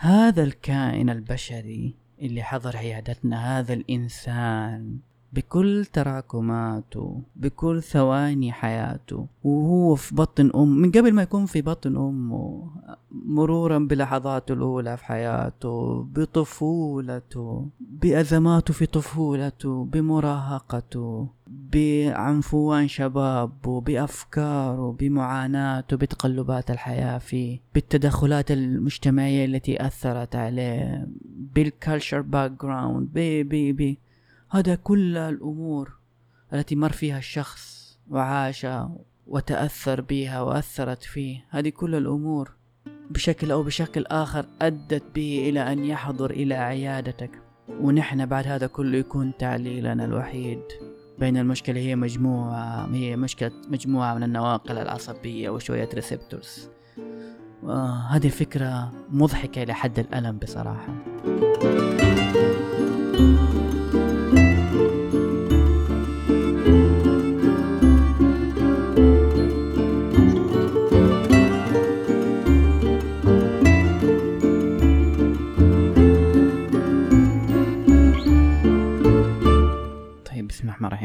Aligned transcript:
هذا 0.00 0.42
الكائن 0.42 1.10
البشري 1.10 1.94
اللي 2.22 2.42
حضر 2.42 2.76
عيادتنا 2.76 3.58
هذا 3.58 3.72
الإنسان. 3.74 4.98
بكل 5.32 5.84
تراكماته 5.92 7.20
بكل 7.36 7.82
ثواني 7.82 8.52
حياته. 8.52 9.26
وهو 9.44 9.94
في 9.94 10.14
بطن 10.14 10.50
أم 10.54 10.76
من 10.76 10.90
قبل 10.90 11.12
ما 11.12 11.22
يكون 11.22 11.46
في 11.46 11.62
بطن 11.62 11.96
أمه 11.96 12.70
مرورا 13.12 13.78
بلحظاته 13.78 14.52
الأولى 14.52 14.96
في 14.96 15.04
حياته 15.04 16.02
بطفولته 16.02 17.66
بأزماته 17.80 18.74
في 18.74 18.86
طفولته 18.86 19.84
بمراهقته 19.84 21.28
بعنفوان 21.72 22.88
شبابه 22.88 23.80
بأفكاره 23.80 24.92
بمعاناته 24.92 25.96
بتقلبات 25.96 26.70
الحياة 26.70 27.18
فيه 27.18 27.60
بالتدخلات 27.74 28.50
المجتمعية 28.50 29.44
التي 29.44 29.86
أثرت 29.86 30.36
عليه 30.36 31.08
بال 31.54 32.20
culture 32.20 32.50
background 32.50 33.08
هذا 34.50 34.74
كل 34.74 35.16
الأمور 35.16 35.92
التي 36.52 36.76
مر 36.76 36.92
فيها 36.92 37.18
الشخص 37.18 37.98
وعاش 38.10 38.66
وتأثر 39.26 40.00
بها 40.00 40.40
وأثرت 40.40 41.02
فيه 41.02 41.44
هذه 41.50 41.68
كل 41.68 41.94
الأمور 41.94 42.52
بشكل 43.10 43.50
أو 43.50 43.62
بشكل 43.62 44.06
آخر 44.06 44.46
أدت 44.62 45.02
به 45.14 45.48
إلى 45.48 45.72
أن 45.72 45.84
يحضر 45.84 46.30
إلى 46.30 46.54
عيادتك. 46.54 47.30
ونحن 47.80 48.26
بعد 48.26 48.46
هذا 48.46 48.66
كله 48.66 48.98
يكون 48.98 49.32
تعليلنا 49.38 50.04
الوحيد 50.04 50.60
بين 51.18 51.36
المشكلة 51.36 51.80
هي 51.80 51.96
مجموعة 51.96 52.88
هي 52.94 53.16
مشكلة 53.16 53.52
مجموعة 53.68 54.14
من 54.14 54.22
النواقل 54.22 54.78
العصبية 54.78 55.50
وشوية 55.50 55.88
receptors 55.94 56.68
هذه 58.10 58.28
فكرة 58.28 58.92
مضحكة 59.10 59.62
إلى 59.62 59.74
حد 59.74 59.98
الألم 59.98 60.38
بصراحة. 60.38 60.94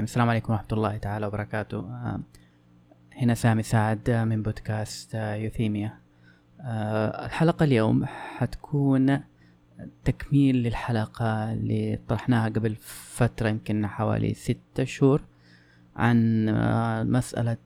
الرحيم 0.03 0.11
السلام 0.11 0.29
عليكم 0.29 0.53
ورحمة 0.53 0.67
الله 0.73 0.97
تعالى 0.97 1.27
وبركاته. 1.27 1.79
آه، 1.79 2.19
هنا 3.15 3.33
سامي 3.33 3.63
سعد 3.63 4.09
من 4.09 4.43
بودكاست 4.43 5.15
آه، 5.15 5.35
يوثيميا. 5.35 5.99
آه، 6.61 7.25
الحلقة 7.25 7.63
اليوم 7.63 8.05
حتكون 8.05 9.23
تكميل 10.03 10.55
للحلقة 10.55 11.53
اللي 11.53 11.99
طرحناها 12.07 12.49
قبل 12.49 12.75
فترة 13.15 13.49
يمكن 13.49 13.87
حوالي 13.87 14.33
ستة 14.33 14.83
شهور 14.83 15.21
عن 15.95 16.45
مسألة 17.07 17.57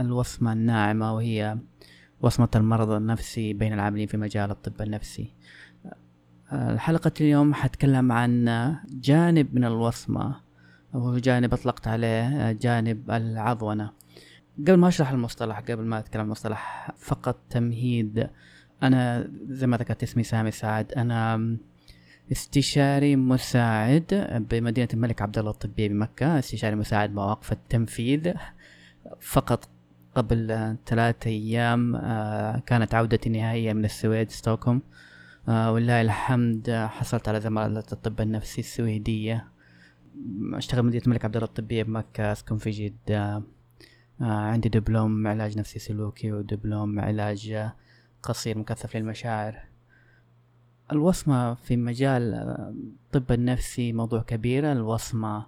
الوصمة 0.00 0.52
الناعمة 0.52 1.14
وهي 1.14 1.58
وصمة 2.20 2.48
المرض 2.54 2.90
النفسي 2.90 3.52
بين 3.52 3.72
العاملين 3.72 4.06
في 4.06 4.16
مجال 4.16 4.50
الطب 4.50 4.82
النفسي. 4.82 5.34
الحلقة 6.52 7.12
اليوم 7.20 7.54
حتكلم 7.54 8.12
عن 8.12 8.44
جانب 8.90 9.54
من 9.54 9.64
الوصمة 9.64 10.41
وهو 10.94 11.18
جانب 11.18 11.52
أطلقت 11.52 11.88
عليه 11.88 12.52
جانب 12.52 13.10
العضونة 13.10 13.92
قبل 14.58 14.74
ما 14.74 14.88
أشرح 14.88 15.10
المصطلح 15.10 15.58
قبل 15.60 15.84
ما 15.84 15.98
أتكلم 15.98 16.22
المصطلح 16.24 16.90
فقط 16.98 17.38
تمهيد. 17.50 18.30
أنا 18.82 19.30
زي 19.48 19.66
ما 19.66 19.76
ذكرت 19.76 20.02
اسمي 20.02 20.22
سامي 20.22 20.50
سعد. 20.50 20.92
أنا 20.92 21.56
استشاري 22.32 23.16
مساعد 23.16 24.14
بمدينة 24.50 24.88
الملك 24.94 25.22
عبد 25.22 25.38
الله 25.38 25.50
الطبية 25.50 25.88
بمكة. 25.88 26.38
استشاري 26.38 26.76
مساعد 26.76 27.14
مواقف 27.14 27.52
التنفيذ. 27.52 28.32
فقط 29.20 29.68
قبل 30.14 30.76
ثلاثة 30.86 31.30
أيام 31.30 31.96
آه، 31.96 32.58
كانت 32.66 32.94
عودتي 32.94 33.28
النهائية 33.28 33.72
من 33.72 33.84
السويد 33.84 34.30
ستوكهولم. 34.30 34.82
آه، 35.48 35.72
ولله 35.72 36.00
الحمد 36.00 36.70
حصلت 36.70 37.28
على 37.28 37.40
زمالة 37.40 37.84
الطب 37.92 38.20
النفسي 38.20 38.60
السويدية. 38.60 39.51
أشتغل 40.52 40.84
مديرة 40.84 41.02
الملك 41.04 41.24
عبد 41.24 41.36
الله 41.36 41.48
الطبية 41.48 41.82
بمكة 41.82 42.32
أسكن 42.32 42.56
في 42.56 42.70
جدة. 42.70 43.42
آه، 44.20 44.24
عندي 44.24 44.68
دبلوم 44.68 45.26
علاج 45.26 45.58
نفسي 45.58 45.78
سلوكي 45.78 46.32
ودبلوم 46.32 47.00
علاج 47.00 47.70
قصير 48.22 48.58
مكثف 48.58 48.96
للمشاعر. 48.96 49.58
الوصمة 50.92 51.54
في 51.54 51.76
مجال 51.76 52.34
الطب 52.34 53.32
النفسي 53.32 53.92
موضوع 53.92 54.22
كبير. 54.22 54.72
الوصمة 54.72 55.46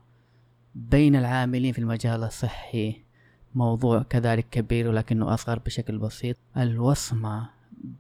بين 0.75 1.17
العاملين 1.17 1.73
في 1.73 1.79
المجال 1.79 2.25
الصحي 2.25 3.03
موضوع 3.55 4.03
كذلك 4.03 4.47
كبير 4.51 4.89
ولكنه 4.89 5.35
أصغر 5.35 5.59
بشكل 5.59 5.99
بسيط. 5.99 6.37
الوصمة 6.57 7.51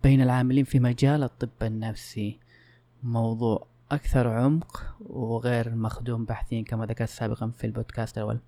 بين 0.02 0.22
العاملين 0.22 0.64
في 0.64 0.80
مجال 0.80 1.22
الطب 1.22 1.62
النفسي 1.62 2.38
موضوع 3.02 3.66
أكثر 3.92 4.28
عمق 4.28 4.96
وغير 5.00 5.74
مخدوم 5.74 6.24
بحثيا 6.24 6.62
كما 6.62 6.86
ذكرت 6.86 7.08
سابقا 7.08 7.48
في 7.48 7.66
البودكاست 7.66 8.18
الأول. 8.18 8.38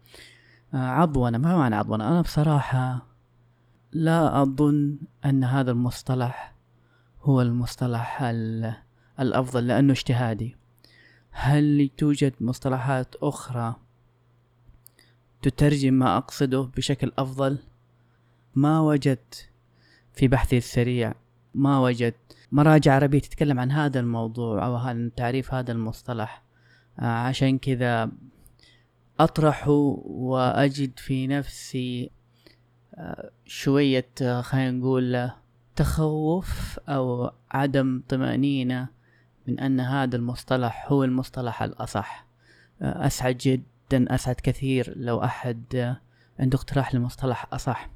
آه، 0.74 0.76
عضونة 0.76 1.38
ما 1.38 1.56
معنى 1.56 1.76
عضونة 1.76 2.08
أنا 2.08 2.20
بصراحة 2.20 3.06
لا 3.92 4.42
أظن 4.42 4.98
أن 5.24 5.44
هذا 5.44 5.70
المصطلح 5.70 6.54
هو 7.22 7.42
المصطلح 7.42 8.22
الأفضل 9.20 9.66
لأنه 9.66 9.92
اجتهادي. 9.92 10.56
هل 11.30 11.90
توجد 11.96 12.34
مصطلحات 12.40 13.14
أخرى 13.22 13.76
تترجم 15.42 15.94
ما 15.94 16.16
أقصده 16.16 16.70
بشكل 16.76 17.12
أفضل؟ 17.18 17.58
ما 18.54 18.80
وجدت 18.80 19.50
في 20.14 20.28
بحثي 20.28 20.58
السريع. 20.58 21.14
ما 21.54 21.78
وجدت 21.78 22.35
مراجع 22.52 22.94
عربية 22.94 23.20
تتكلم 23.20 23.60
عن 23.60 23.70
هذا 23.70 24.00
الموضوع 24.00 24.66
أو 24.66 24.76
عن 24.76 25.10
تعريف 25.16 25.54
هذا 25.54 25.72
المصطلح. 25.72 26.42
آه، 26.98 27.04
عشان 27.04 27.58
كذا 27.58 28.10
أطرحه 29.20 29.70
وأجد 30.04 30.98
في 30.98 31.26
نفسي 31.26 32.10
آه، 32.94 33.30
شوية 33.46 34.08
آه، 34.22 34.40
خلينا 34.40 34.70
نقول 34.70 35.30
تخوف 35.76 36.78
أو 36.88 37.30
عدم 37.50 38.02
طمأنينة 38.08 38.88
من 39.46 39.60
أن 39.60 39.80
هذا 39.80 40.16
المصطلح 40.16 40.86
هو 40.92 41.04
المصطلح 41.04 41.62
الأصح. 41.62 42.26
أسعد 42.82 43.36
جدا 43.36 44.14
أسعد 44.14 44.34
كثير 44.34 44.94
لو 44.96 45.24
أحد 45.24 45.96
عنده 46.40 46.58
اقتراح 46.58 46.94
لمصطلح 46.94 47.46
أصح. 47.52 47.90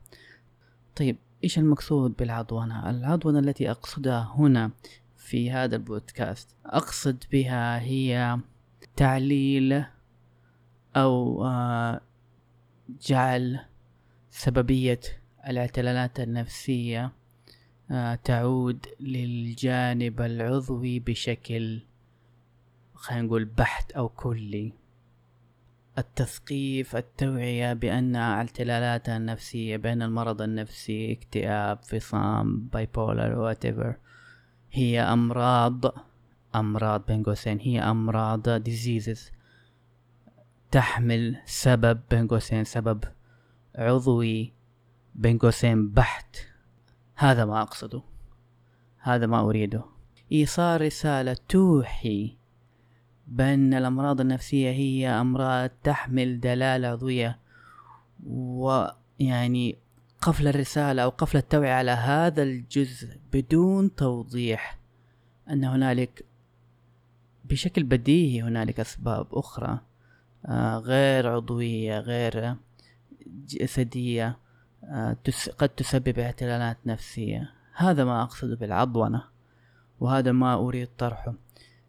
طيب 0.97 1.17
إيش 1.45 1.59
المقصود 1.59 2.17
بالعضونة؟ 2.17 2.91
العضونة 2.91 3.39
التي 3.39 3.71
أقصدها 3.71 4.35
هنا 4.37 4.71
في 5.17 5.51
هذا 5.51 5.77
البودكاست 5.77 6.57
أقصد 6.67 7.25
بها 7.33 7.81
هي 7.81 8.39
تعليل 8.97 9.85
أو 10.97 11.45
آه، 11.45 12.01
جعل 13.03 13.61
سببية 14.31 15.01
الاعتلالات 15.49 16.21
النفسية 16.21 17.13
آه، 17.91 18.15
تعود 18.15 18.87
للجانب 19.01 20.21
العضوي 20.21 20.99
بشكل 20.99 21.81
خلينا 22.95 23.23
نقول 23.23 23.45
بحت 23.45 23.93
أو 23.93 24.09
كلي 24.09 24.73
التثقيف 25.99 26.97
التوعية 26.97 27.73
بأن 27.73 28.17
الاعتلالات 28.17 29.09
النفسية 29.09 29.77
بين 29.77 30.03
المرض 30.03 30.43
النفسي 30.43 31.13
اكتئاب 31.13 31.79
فصام 31.83 32.69
باي 32.73 32.89
بولر 32.95 33.55
whatever 33.55 33.95
هي 34.73 35.01
أمراض 35.01 35.85
أمراض 36.55 37.07
بين 37.07 37.23
قوسين 37.23 37.61
هي 37.61 37.81
أمراض 37.81 38.69
diseases 38.69 39.19
تحمل 40.71 41.37
سبب 41.47 42.01
بين 42.11 42.29
قوسين 42.29 42.65
سبب 42.65 43.05
عضوي 43.75 44.53
بين 45.15 45.39
قوسين 45.39 45.91
بحت. 45.91 46.37
هذا 47.15 47.45
ما 47.45 47.63
أقصده. 47.63 48.03
هذا 48.99 49.27
ما 49.27 49.41
أريده. 49.41 49.85
إيصال 50.33 50.81
رسالة 50.81 51.37
توحي. 51.49 52.37
بأن 53.31 53.75
الأمراض 53.75 54.21
النفسية 54.21 54.71
هي 54.71 55.09
أمراض 55.09 55.71
تحمل 55.85 56.41
دلالة 56.41 56.89
عضوية 56.89 57.39
ويعني 58.27 59.77
قفل 60.21 60.49
الرسالة 60.49 61.03
أو 61.03 61.09
قفل 61.09 61.37
التوعية 61.37 61.73
على 61.73 61.91
هذا 61.91 62.43
الجزء 62.43 63.09
بدون 63.33 63.95
توضيح 63.95 64.79
أن 65.51 65.65
هنالك 65.65 66.25
بشكل 67.45 67.83
بديهي 67.83 68.43
هنالك 68.43 68.81
أسباب 68.81 69.27
أخرى 69.33 69.81
آه، 70.47 70.79
غير 70.79 71.29
عضوية 71.29 71.99
غير 71.99 72.55
جسدية 73.47 74.37
آه، 74.85 75.17
قد 75.59 75.69
تسبب 75.69 76.19
اعتلالات 76.19 76.77
نفسية. 76.87 77.51
هذا 77.75 78.05
ما 78.05 78.23
أقصد 78.23 78.59
بالعضونة 78.59 79.25
وهذا 80.01 80.33
ما 80.33 80.55
أريد 80.55 80.89
طرحه. 80.99 81.35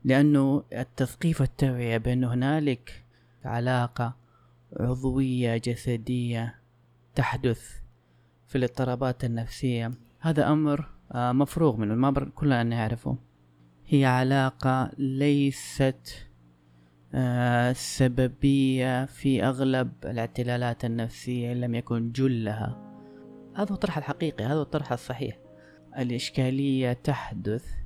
لأنه 0.03 0.63
التثقيف 0.73 1.41
والتوعية 1.41 1.97
بأن 1.97 2.23
هنالك 2.23 3.03
علاقة 3.45 4.15
عضوية 4.79 5.57
جسدية 5.57 6.55
تحدث 7.15 7.71
في 8.47 8.57
الاضطرابات 8.57 9.23
النفسية. 9.23 9.91
هذا 10.19 10.51
أمر 10.51 10.85
آه، 11.11 11.31
مفروغ 11.31 11.77
منه 11.77 11.95
ما 11.95 12.31
كلنا 12.35 12.63
نعرفه. 12.63 13.17
هي 13.87 14.05
علاقة 14.05 14.91
ليست 14.97 16.27
آه، 17.13 17.73
سببية 17.73 19.05
في 19.05 19.43
أغلب 19.43 19.91
الاعتلالات 20.05 20.85
النفسية 20.85 21.51
إن 21.51 21.61
لم 21.61 21.75
يكن 21.75 22.11
جلها. 22.11 22.77
هذا 23.55 23.69
هو 23.71 23.73
الطرح 23.73 23.97
الحقيقي 23.97 24.45
هذا 24.45 24.53
هو 24.53 24.61
الطرح 24.61 24.91
الصحيح. 24.91 25.37
الإشكالية 25.97 26.93
تحدث 26.93 27.80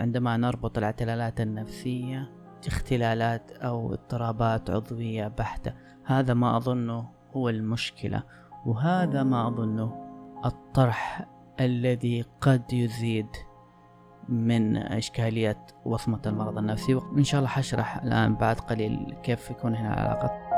عندما 0.00 0.36
نربط 0.36 0.78
الاعتلالات 0.78 1.40
النفسية 1.40 2.30
اختلالات 2.66 3.52
أو 3.52 3.92
اضطرابات 3.92 4.70
عضوية 4.70 5.28
بحتة 5.28 5.72
هذا 6.04 6.34
ما 6.34 6.56
أظنه 6.56 7.08
هو 7.36 7.48
المشكلة 7.48 8.22
وهذا 8.66 9.22
ما 9.22 9.48
أظنه 9.48 10.10
الطرح 10.44 11.26
الذي 11.60 12.24
قد 12.40 12.72
يزيد 12.72 13.26
من 14.28 14.76
إشكالية 14.76 15.66
وصمة 15.84 16.22
المرض 16.26 16.58
النفسي. 16.58 16.94
وإن 16.94 17.24
شاء 17.24 17.38
الله 17.38 17.50
حشرح 17.50 18.02
الآن 18.02 18.34
بعد 18.34 18.56
قليل 18.56 19.16
كيف 19.22 19.50
يكون 19.50 19.74
هنا 19.74 19.94
العلاقة. 19.94 20.50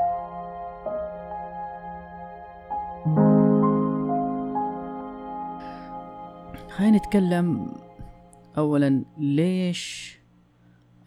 خلينا 6.69 6.97
نتكلم 6.97 7.75
أولا 8.59 9.05
ليش 9.19 10.19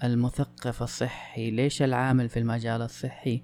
المثقف 0.03 0.83
الصحي 0.83 1.51
ليش 1.51 1.81
العامل 1.81 2.29
في 2.29 2.39
المجال 2.39 2.81
الصحي 2.81 3.43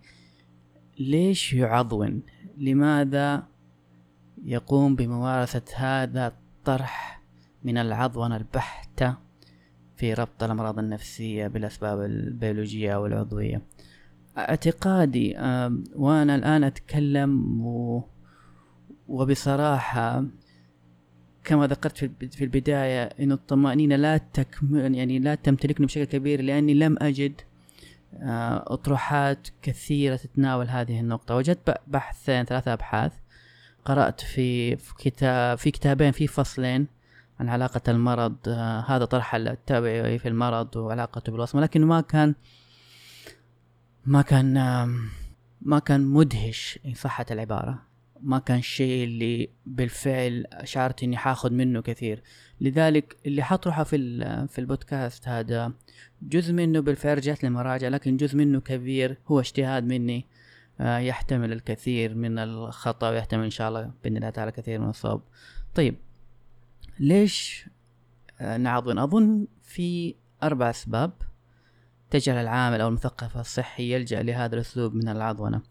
ليش 0.99 1.53
يعضون 1.53 2.23
لماذا 2.57 3.43
يقوم 4.43 4.95
بممارسة 4.95 5.61
هذا 5.75 6.27
الطرح 6.27 7.21
من 7.63 7.77
العضونة 7.77 8.37
البحتة 8.37 9.15
في 9.95 10.13
ربط 10.13 10.43
الأمراض 10.43 10.79
النفسية 10.79 11.47
بالأسباب 11.47 12.01
البيولوجية 12.01 12.95
أو 12.95 13.05
العضوية 13.05 13.61
اعتقادي 14.37 15.35
وأنا 15.95 16.35
الآن 16.35 16.63
أتكلم. 16.63 17.61
وبصراحة 19.07 20.25
كما 21.43 21.67
ذكرت 21.67 21.97
في 22.35 22.43
البداية 22.43 23.03
إن 23.03 23.31
الطمأنينة 23.31 23.95
لا 23.95 24.17
تكمل 24.17 24.95
يعني 24.95 25.19
لا 25.19 25.35
تمتلكني 25.35 25.85
بشكل 25.85 26.03
كبير 26.03 26.41
لأني 26.41 26.73
لم 26.73 26.97
أجد 27.01 27.41
آه، 28.13 28.63
أطروحات 28.67 29.47
كثيرة 29.61 30.15
تتناول 30.15 30.67
هذه 30.67 30.99
النقطة. 30.99 31.35
وجدت 31.35 31.77
بحثين 31.87 32.43
ثلاثة 32.43 32.73
أبحاث. 32.73 33.13
قرأت 33.85 34.21
في 34.21 34.75
كتاب 34.75 35.57
في 35.57 35.71
كتابين 35.71 36.11
في 36.11 36.27
فصلين 36.27 36.87
عن 37.39 37.49
علاقة 37.49 37.81
المرض 37.87 38.35
آه 38.47 38.79
هذا 38.87 39.05
طرح 39.05 39.35
التوعية 39.35 40.17
في 40.17 40.27
المرض 40.27 40.75
وعلاقته 40.75 41.31
بالوصمة. 41.31 41.61
لكن 41.61 41.85
ما 41.85 42.01
كان 42.01 42.35
ما 44.05 44.21
كان 44.21 44.53
ما 45.61 45.79
كان 45.79 46.05
مدهش 46.05 46.79
إن 46.85 46.93
صحت 46.93 47.31
العبارة. 47.31 47.90
ما 48.23 48.39
كان 48.39 48.61
شيء 48.61 49.03
اللي 49.03 49.49
بالفعل 49.65 50.45
شعرت 50.63 51.03
إني 51.03 51.17
حاخذ 51.17 51.53
منه 51.53 51.81
كثير. 51.81 52.23
لذلك 52.61 53.17
اللي 53.25 53.43
حطرحه 53.43 53.83
في 53.83 53.97
في 54.47 54.59
البودكاست 54.59 55.27
هذا 55.27 55.73
جزء 56.21 56.53
منه 56.53 56.79
بالفعل 56.79 57.17
رجعت 57.17 57.43
للمراجع 57.43 57.87
لكن 57.87 58.17
جزء 58.17 58.37
منه 58.37 58.59
كبير 58.59 59.17
هو 59.27 59.39
اجتهاد 59.39 59.83
مني. 59.83 60.25
آه، 60.79 60.97
يحتمل 60.97 61.51
الكثير 61.51 62.15
من 62.15 62.39
الخطأ 62.39 63.09
ويحتمل 63.09 63.43
إن 63.43 63.49
شاء 63.49 63.69
الله 63.69 63.91
بإذن 64.03 64.17
الله 64.17 64.29
تعالى 64.29 64.51
كثير 64.51 64.79
من 64.79 64.89
الصواب. 64.89 65.21
طيب 65.75 65.95
ليش 66.99 67.65
آه، 68.41 68.57
نعظن 68.57 68.97
أظن 68.97 69.47
في 69.61 70.15
أربع 70.43 70.69
أسباب. 70.69 71.13
تجعل 72.11 72.35
العامل 72.35 72.81
أو 72.81 72.87
المثقف 72.87 73.37
الصحي 73.37 73.93
يلجأ 73.93 74.23
لهذا 74.23 74.55
الأسلوب 74.55 74.95
من 74.95 75.09
العضونة 75.09 75.61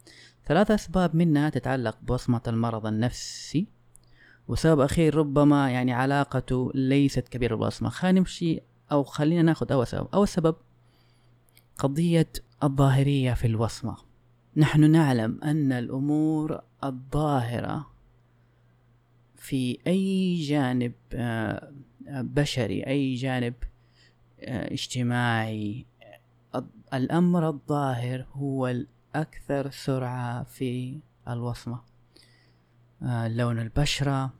ثلاث 0.46 0.70
أسباب 0.70 1.16
منها 1.16 1.48
تتعلق 1.50 1.98
بوصمة 2.02 2.40
المرض 2.46 2.87
النفسي 2.87 3.66
وسبب 4.48 4.81
أخير 4.81 5.14
ربما 5.14 5.70
يعني 5.70 5.92
علاقته 5.92 6.70
ليست 6.75 7.28
كبيرة 7.28 7.54
الوصمة 7.54 7.88
خلينا 7.88 8.20
نمشي 8.20 8.60
أو 8.92 9.04
خلينا 9.04 9.42
ناخذ 9.42 9.72
أول 9.72 9.87
سبب. 9.87 10.08
أول 10.14 10.28
سبب 10.28 10.56
قضية 11.78 12.32
الظاهرية 12.62 13.34
في 13.34 13.46
الوصمة 13.46 13.96
نحن 14.56 14.90
نعلم 14.90 15.40
أن 15.44 15.72
الأمور 15.72 16.60
الظاهرة 16.84 17.90
في 19.36 19.78
أي 19.86 20.34
جانب 20.40 20.93
آه، 21.12 21.72
بشري 22.08 22.86
أي 22.86 23.14
جانب 23.14 23.54
آه، 24.40 24.72
اجتماعي 24.72 25.86
الأمر 26.94 27.48
الظاهر 27.48 28.26
هو 28.32 28.75
الأكثر 29.14 29.70
سرعة 29.70 30.42
في 30.42 31.00
الوصمة. 31.28 31.80
آه، 33.02 33.28
لون 33.28 33.58
البشرة 33.58 34.30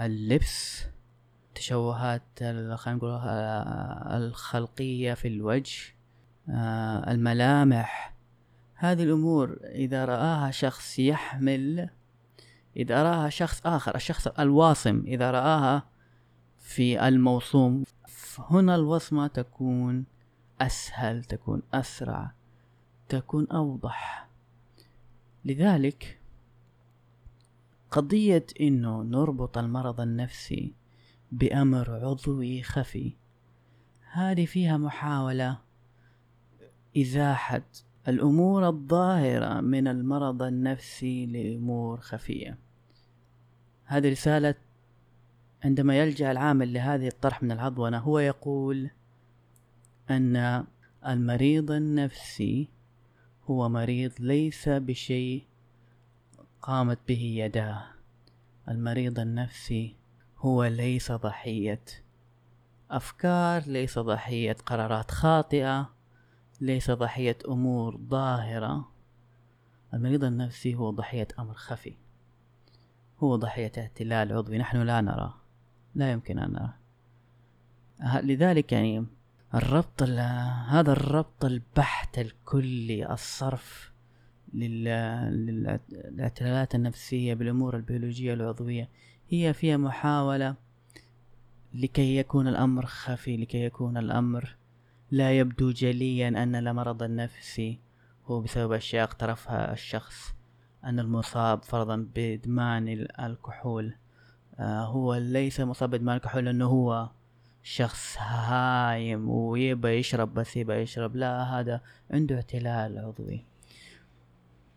اللبس 0.00 0.86
تشوهات 1.54 2.22
خلينا 2.38 2.76
نقول 2.86 3.10
الخلقية 4.22 5.14
في 5.14 5.28
الوجه 5.28 5.94
الملامح. 7.08 8.14
هذه 8.74 9.02
الأمور 9.02 9.58
إذا 9.64 10.04
رآها 10.04 10.50
شخص 10.50 10.98
يحمل 10.98 11.88
إذا 12.76 13.02
رآها 13.02 13.28
شخص 13.28 13.66
آخر 13.66 13.94
الشخص 13.94 14.26
الواصم 14.26 15.02
إذا 15.06 15.30
رآها 15.30 15.82
في 16.58 17.08
الموصوم 17.08 17.84
هنا 18.38 18.74
الوصمة 18.74 19.26
تكون 19.26 20.04
أسهل 20.60 21.24
تكون 21.24 21.62
أسرع. 21.74 22.32
تكون 23.08 23.46
أوضح. 23.50 24.28
لذلك 25.44 26.18
قضية 27.90 28.46
إنه 28.60 29.02
نربط 29.02 29.58
المرض 29.58 30.00
النفسي 30.00 30.74
بأمر 31.32 31.90
عضوي 31.90 32.62
خفي 32.62 33.16
هذه 34.12 34.46
فيها 34.46 34.76
محاولة 34.76 35.58
إزاحة 36.96 37.62
الأمور 38.08 38.68
الظاهرة 38.68 39.60
من 39.60 39.88
المرض 39.88 40.42
النفسي 40.42 41.26
لأمور 41.26 42.00
خفية. 42.00 42.58
هذه 43.84 44.10
رسالة 44.10 44.54
عندما 45.64 45.98
يلجأ 45.98 46.30
العامل 46.30 46.72
لهذه 46.72 47.08
الطرح 47.08 47.42
من 47.42 47.52
العضونة 47.52 47.98
هو 47.98 48.18
يقول 48.18 48.90
أن 50.10 50.64
المريض 51.06 51.70
النفسي 51.70 52.68
هو 53.50 53.68
مريض 53.68 54.12
ليس 54.18 54.68
بشيء 54.68 55.44
قامت 56.62 56.98
به 57.08 57.20
يداه. 57.20 57.84
المريض 58.68 59.18
النفسي 59.20 59.96
هو 60.38 60.64
ليس 60.64 61.12
ضحية. 61.12 61.82
أفكار 62.90 63.62
ليس 63.66 63.98
ضحية. 63.98 64.52
قرارات 64.52 65.10
خاطئة 65.10 65.90
ليس 66.60 66.90
ضحية. 66.90 67.38
أمور 67.48 67.96
ظاهرة. 67.96 68.88
المريض 69.94 70.24
النفسي 70.24 70.74
هو 70.74 70.90
ضحية 70.90 71.28
أمر 71.38 71.54
خفي. 71.54 71.96
هو 73.18 73.36
ضحية 73.36 73.72
اعتلال 73.78 74.32
عضوي. 74.32 74.58
نحن 74.58 74.82
لا 74.82 75.00
نرى. 75.00 75.34
لا 75.94 76.12
يمكن 76.12 76.38
أن 76.38 76.52
نرى. 76.52 76.74
لذلك 78.22 78.72
يعني 78.72 79.06
الربط 79.54 80.02
هذا 80.68 80.92
الربط 80.92 81.44
البحت 81.44 82.18
الكلي 82.18 83.12
الصرف 83.12 83.92
للاعتلالات 84.54 86.74
النفسية 86.74 87.34
بالأمور 87.34 87.76
البيولوجية 87.76 88.34
العضوية 88.34 88.88
هي 89.28 89.52
فيها 89.52 89.76
محاولة 89.76 90.54
لكي 91.74 92.16
يكون 92.16 92.48
الأمر 92.48 92.86
خفي 92.86 93.36
لكي 93.36 93.64
يكون 93.64 93.96
الأمر 93.96 94.56
لا 95.10 95.38
يبدو 95.38 95.70
جليا 95.70 96.28
أن 96.28 96.54
المرض 96.54 97.02
النفسي 97.02 97.78
هو 98.26 98.40
بسبب 98.40 98.72
أشياء 98.72 99.04
اقترفها 99.04 99.72
الشخص. 99.72 100.34
أن 100.84 101.00
المصاب 101.00 101.62
فرضا 101.62 102.08
بإدمان 102.14 102.88
الكحول 103.20 103.94
آه 104.58 104.84
هو 104.84 105.14
ليس 105.14 105.60
مصاب 105.60 105.90
بإدمان 105.90 106.16
الكحول 106.16 106.44
لأنه 106.44 106.66
هو 106.66 107.10
شخص 107.68 108.16
هايم 108.18 109.30
ويبى 109.30 109.88
يشرب 109.88 110.34
بس 110.34 110.56
يبى 110.56 110.74
يشرب. 110.74 111.16
لا 111.16 111.42
هذا 111.42 111.80
عنده 112.10 112.34
اعتلال 112.34 112.98
عضوي. 112.98 113.44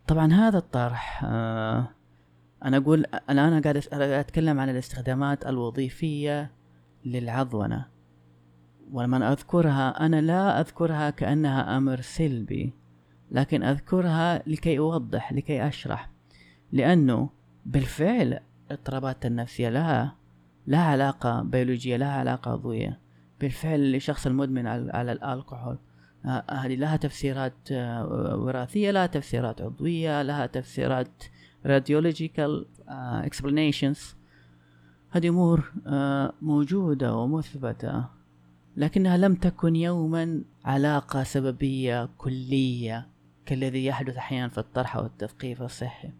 طبعا 0.07 0.33
هذا 0.33 0.57
الطرح 0.57 1.23
آه 1.23 1.89
أنا 2.65 2.77
أقول 2.77 3.05
أنا 3.05 3.47
أنا 3.47 3.61
قاعد 3.61 3.77
أتكلم 3.93 4.59
عن 4.59 4.69
الاستخدامات 4.69 5.45
الوظيفية 5.45 6.51
للعضونة. 7.05 7.85
ولما 8.91 9.31
أذكرها 9.31 10.05
أنا 10.05 10.21
لا 10.21 10.59
أذكرها 10.59 11.09
كأنها 11.09 11.77
أمر 11.77 12.01
سلبي 12.01 12.73
لكن 13.31 13.63
أذكرها 13.63 14.43
لكي 14.47 14.79
أوضح 14.79 15.33
لكي 15.33 15.67
أشرح. 15.67 16.09
لأنه 16.71 17.29
بالفعل 17.65 18.39
الاضطرابات 18.67 19.25
النفسية 19.25 19.69
لها 19.69 20.18
لها 20.69 20.83
علاقة 20.83 21.41
بيولوجية 21.41 21.97
لها 21.97 22.11
علاقة 22.11 22.51
عضوية 22.51 22.99
بالفعل 23.39 23.95
الشخص 23.95 24.27
المدمن 24.27 24.67
على 24.67 25.11
الكحول 25.11 25.77
آه، 26.25 26.43
هذه 26.51 26.75
لها 26.75 26.95
تفسيرات 26.95 27.53
آه، 27.71 28.35
وراثية 28.35 28.91
لها 28.91 29.05
تفسيرات 29.05 29.61
عضوية 29.61 30.21
لها 30.21 30.45
تفسيرات 30.45 31.23
radiological 31.65 32.65
uh, 32.87 33.25
explanations. 33.25 34.15
هذه 35.11 35.29
أمور 35.29 35.71
موجودة 36.41 37.15
ومثبتة 37.15 38.05
لكنها 38.77 39.17
لم 39.17 39.35
تكن 39.35 39.75
يوما 39.75 40.43
علاقة 40.65 41.23
سببية 41.23 42.09
كلية 42.17 43.07
كالذي 43.45 43.85
يحدث 43.85 44.17
أحيانا 44.17 44.47
في 44.47 44.57
الطرح 44.57 44.95
أو 44.95 45.05
التثقيف 45.05 45.61
الصحي. 45.61 46.11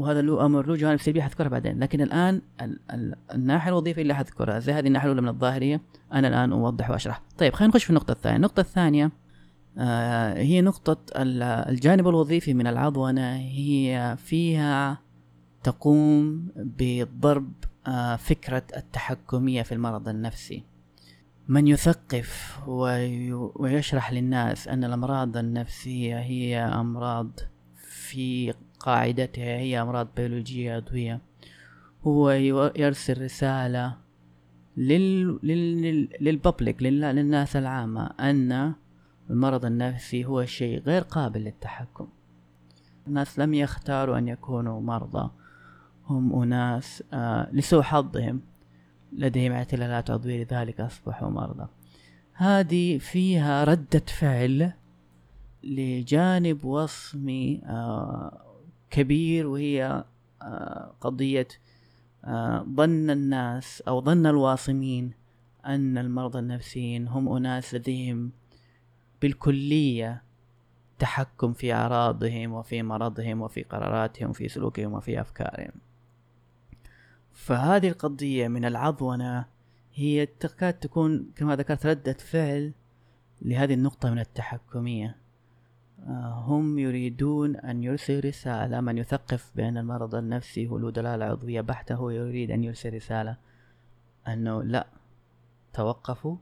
وهذا 0.00 0.22
له 0.22 0.46
أمر 0.46 0.66
له 0.66 0.76
جوانب 0.76 1.00
سلبية 1.00 1.22
حذكرها 1.22 1.48
بعدين. 1.48 1.80
لكن 1.80 2.00
الآن 2.00 2.42
ال 2.60 2.78
ال 2.90 3.14
الناحية 3.34 3.70
الوظيفية 3.70 4.02
اللي 4.02 4.14
حذكرها 4.14 4.58
زي 4.58 4.72
هذه 4.72 4.86
الناحية 4.86 5.06
الأولى 5.06 5.22
من 5.22 5.28
الظاهرية 5.28 5.80
أنا 6.12 6.28
الآن 6.28 6.52
أوضح 6.52 6.90
وأشرح. 6.90 7.22
طيب 7.38 7.54
خلينا 7.54 7.70
نخش 7.70 7.84
في 7.84 7.90
النقطة 7.90 8.12
الثانية. 8.12 8.36
النقطة 8.36 8.60
الثانية 8.60 9.10
آه 9.78 10.34
هي 10.34 10.60
نقطة 10.60 10.98
الجانب 11.16 12.08
الوظيفي 12.08 12.54
من 12.54 12.66
العضونة. 12.66 13.36
هي 13.36 14.16
فيها 14.18 14.98
تقوم 15.62 16.48
بضرب 16.56 17.52
آه 17.86 18.16
فكرة 18.16 18.62
التحكمية 18.76 19.62
في 19.62 19.72
المرض 19.72 20.08
النفسي. 20.08 20.64
من 21.48 21.66
يثقف 21.66 22.58
ويشرح 23.56 24.12
للناس 24.12 24.68
أن 24.68 24.84
الأمراض 24.84 25.36
النفسية 25.36 26.18
هي 26.18 26.58
أمراض 26.58 27.30
في 27.76 28.54
قاعدتها 28.80 29.58
هي 29.58 29.82
أمراض 29.82 30.08
بيولوجية 30.16 30.74
عضوية. 30.74 31.20
هو 32.06 32.30
يرسل 32.76 33.22
رسالة 33.22 33.96
لل... 34.76 35.38
لل... 35.42 36.08
للببليك 36.20 36.82
لل... 36.82 37.00
للناس 37.00 37.56
العامة 37.56 38.06
أن 38.06 38.74
المرض 39.30 39.64
النفسي 39.64 40.24
هو 40.24 40.44
شيء 40.44 40.82
غير 40.82 41.02
قابل 41.02 41.40
للتحكم. 41.40 42.08
الناس 43.06 43.38
لم 43.38 43.54
يختاروا 43.54 44.18
أن 44.18 44.28
يكونوا 44.28 44.80
مرضى. 44.80 45.30
هم 46.06 46.42
أناس 46.42 47.04
آه 47.12 47.48
لسوء 47.52 47.82
حظهم. 47.82 48.40
لديهم 49.12 49.52
اعتلالات 49.52 50.10
عضوية 50.10 50.44
لذلك 50.44 50.80
أصبحوا 50.80 51.30
مرضى. 51.30 51.66
هذه 52.32 52.98
فيها 52.98 53.64
ردة 53.64 54.02
فعل 54.06 54.72
لجانب 55.64 56.64
وصمي 56.64 57.62
آه 57.64 58.49
كبير 58.90 59.46
وهي 59.46 60.04
آه 60.42 60.94
قضية 61.00 61.48
آه 62.24 62.66
ظن 62.76 63.10
الناس 63.10 63.80
أو 63.88 64.00
ظن 64.00 64.26
الواصمين 64.26 65.12
أن 65.66 65.98
المرضى 65.98 66.38
النفسيين 66.38 67.08
هم 67.08 67.28
أناس 67.36 67.74
لديهم 67.74 68.32
بالكلية 69.22 70.22
تحكم 70.98 71.52
في 71.52 71.72
أعراضهم 71.72 72.52
وفي 72.52 72.82
مرضهم 72.82 73.42
وفي 73.42 73.62
قراراتهم 73.62 74.30
وفي 74.30 74.48
سلوكهم 74.48 74.92
وفي 74.92 75.20
أفكارهم. 75.20 75.72
فهذه 77.32 77.88
القضية 77.88 78.48
من 78.48 78.64
العضونة 78.64 79.44
هي 79.94 80.26
تكاد 80.26 80.74
تكون 80.74 81.30
كما 81.36 81.56
ذكرت 81.56 81.86
ردة 81.86 82.12
فعل 82.12 82.72
لهذه 83.42 83.74
النقطة 83.74 84.10
من 84.10 84.18
التحكمية. 84.18 85.16
هم 86.08 86.78
يريدون 86.78 87.56
أن 87.56 87.82
يرسل 87.82 88.24
رسالة. 88.24 88.80
من 88.80 88.98
يثقف 88.98 89.52
بأن 89.56 89.78
المرض 89.78 90.14
النفسي 90.14 90.68
هو 90.68 90.90
دلالة 90.90 91.24
عضوية 91.24 91.60
بحتة 91.60 91.94
هو 91.94 92.10
يريد 92.10 92.50
أن 92.50 92.64
يرسل 92.64 92.94
رسالة. 92.94 93.36
أنه 94.28 94.62
لا 94.62 94.86
توقفوا. 95.72 96.36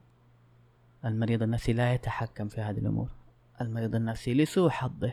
المريض 1.04 1.42
النفسي 1.42 1.72
لا 1.72 1.94
يتحكم 1.94 2.48
في 2.48 2.60
هذه 2.60 2.78
الأمور. 2.78 3.08
المريض 3.60 3.94
النفسي 3.94 4.34
لسوء 4.34 4.68
حظه 4.68 5.12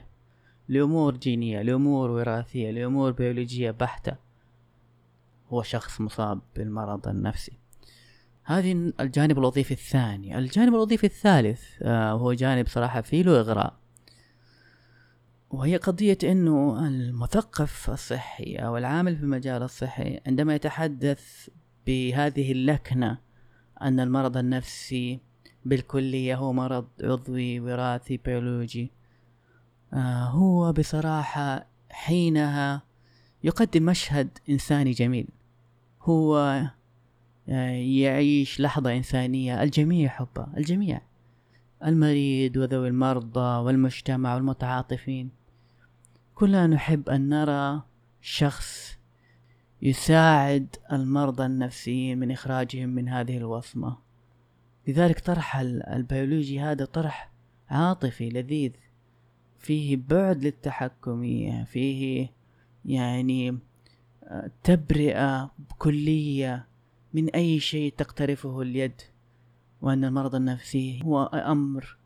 لأمور 0.68 1.18
جينية 1.18 1.62
لأمور 1.62 2.12
وراثية 2.12 2.72
لأمور 2.72 3.12
بيولوجية 3.12 3.72
بحتة. 3.72 4.16
هو 5.50 5.64
شخص 5.64 6.02
مصاب 6.02 6.42
بالمرض 6.56 7.08
النفسي. 7.08 7.58
هذه 8.44 8.94
الجانب 9.00 9.40
الوظيفي 9.40 9.72
الثاني. 9.72 10.38
الجانب 10.38 10.74
الوظيفي 10.74 11.04
الثالث 11.04 11.64
آه 11.82 12.12
هو 12.12 12.34
جانب 12.34 12.68
صراحة 12.68 13.02
فيه 13.02 13.24
له 13.24 13.40
إغراء. 13.40 13.85
وهي 15.56 15.78
قضية 15.78 16.18
أنه 16.24 16.88
المثقف 16.88 17.90
الصحي 17.90 18.56
أو 18.56 18.78
العامل 18.78 19.16
في 19.18 19.24
المجال 19.24 19.64
الصحي 19.64 20.20
عندما 20.28 20.56
يتحدث 20.56 21.50
بهذه 21.88 22.52
اللكنة 22.52 23.18
أن 23.82 24.00
المرض 24.00 24.38
النفسي 24.38 25.20
بالكلية 25.66 26.36
هو 26.36 26.54
مرض 26.54 26.88
عضوي 27.04 27.60
وراثي 27.60 28.18
بيولوجي 28.18 28.92
آه 29.94 30.24
هو 30.24 30.74
بصراحة 30.74 31.68
حينها 31.90 32.82
يقدم 33.44 33.84
مشهد 33.84 34.38
إنساني 34.50 34.92
جميل. 34.92 35.28
هو 36.02 36.38
آه 37.50 37.70
يعيش 37.72 38.60
لحظة 38.62 38.98
إنسانية 38.98 39.64
الجميع 39.64 40.06
يحبها 40.06 40.54
الجميع 40.58 41.02
المريض 41.86 42.58
وذوي 42.58 42.88
المرضى 42.88 43.64
والمجتمع 43.64 44.36
والمتعاطفين. 44.36 45.45
كلنا 46.36 46.68
نحب 46.68 47.10
أن 47.10 47.30
نرى 47.30 47.82
شخص 48.22 48.98
يساعد 49.82 50.76
المرضى 50.92 51.46
النفسيين 51.46 52.20
من 52.20 52.32
إخراجهم 52.32 52.90
من 52.90 53.10
هذه 53.10 53.38
الوصمة. 53.38 53.98
لذلك 54.88 55.20
طرح 55.20 55.56
ال 55.58 55.67
biological 55.67 56.60
هذا 56.60 56.86
طرح 56.86 57.32
عاطفي 57.70 58.30
لذيذ. 58.30 58.72
فيه 59.60 59.98
بعد 60.10 60.44
للتحكمية 60.44 61.64
فيه 61.64 62.30
يعني 62.86 63.60
آه، 64.24 64.52
تبرئة 64.64 65.52
كلية 65.78 66.68
من 67.14 67.30
أي 67.30 67.60
شيء 67.60 67.94
تقترفه 67.98 68.62
اليد 68.62 69.02
وأن 69.82 70.06
المرض 70.06 70.36
النفسي 70.36 71.02
هو 71.04 71.24
أمر 71.24 71.98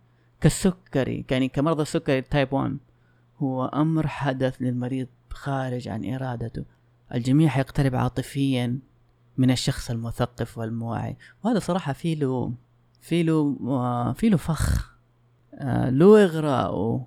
كالسكري 0.42 1.26
يعني 1.32 1.48
كمرض 1.48 1.80
السكري 1.80 2.22
type 2.22 2.54
1 2.54 2.78
هو 3.40 3.66
أمر 3.66 4.08
حدث 4.08 4.62
للمريض 4.62 5.08
خارج 5.30 5.88
عن 5.88 6.14
إرادته. 6.14 6.66
الجميع 7.14 7.60
يقترب 7.60 7.96
عاطفيا 7.96 8.80
من 9.38 9.52
الشخص 9.52 9.92
المثقف 9.92 10.58
والموعي 10.58 11.18
وهذا 11.44 11.60
صراحة 11.60 11.94
في 11.94 12.16
له 12.16 12.54
في 13.02 13.24
له 13.24 14.14
في 14.14 14.30
له 14.30 14.38
فخ 14.38 14.96
آه، 15.54 15.90
له 15.90 16.24
إغراء 16.24 17.06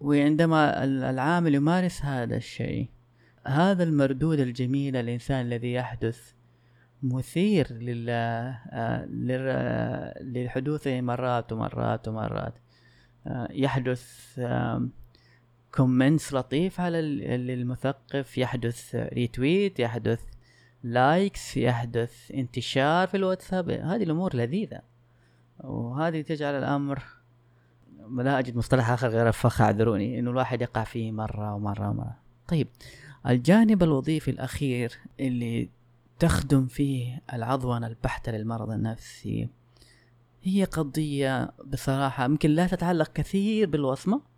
وعندما 0.00 0.84
العامل 0.84 1.54
يمارس 1.54 2.04
هذا 2.04 2.36
الشيء 2.36 2.88
هذا 3.46 3.82
المردود 3.82 4.40
الجميل 4.40 4.96
الإنسان 4.96 5.46
الذي 5.46 5.72
يحدث 5.72 6.32
مثير 7.02 7.72
لل 7.72 8.06
آه، 8.10 9.06
للحدوثه 10.22 11.00
مرات 11.00 11.52
ومرات 11.52 12.08
ومرات 12.08 12.54
آه، 13.26 13.48
يحدث 13.50 14.40
comments 15.74 16.34
لطيف 16.34 16.80
على 16.80 17.00
المثقف. 17.00 18.38
يحدث 18.38 18.94
retweet 18.94 19.80
يحدث 19.80 20.20
likes 20.82 21.56
يحدث 21.56 22.30
انتشار 22.34 23.08
في 23.08 23.16
الواتساب. 23.16 23.70
هذه 23.70 24.02
الأمور 24.02 24.36
لذيذة. 24.36 24.80
وهذه 25.58 26.20
تجعل 26.20 26.54
الأمر 26.54 27.02
لا 28.10 28.38
أجد 28.38 28.56
مصطلح 28.56 28.90
آخر 28.90 29.08
غير 29.08 29.28
الفخ 29.28 29.60
أعذروني 29.60 30.18
إنه 30.18 30.30
الواحد 30.30 30.62
يقع 30.62 30.84
فيه 30.84 31.12
مرة 31.12 31.54
ومرة 31.54 31.90
ومرة. 31.90 32.16
طيب 32.48 32.68
الجانب 33.26 33.82
الوظيفي 33.82 34.30
الأخير 34.30 34.92
اللي 35.20 35.68
تخدم 36.18 36.66
فيه 36.66 37.22
العضونة 37.32 37.86
البحتة 37.86 38.32
للمرض 38.32 38.70
النفسي 38.70 39.48
هي 40.42 40.64
قضية 40.64 41.52
بصراحة 41.66 42.24
يمكن 42.24 42.50
لا 42.50 42.66
تتعلق 42.66 43.12
كثير 43.12 43.70
بالوصمة 43.70 44.16
آه 44.16 44.29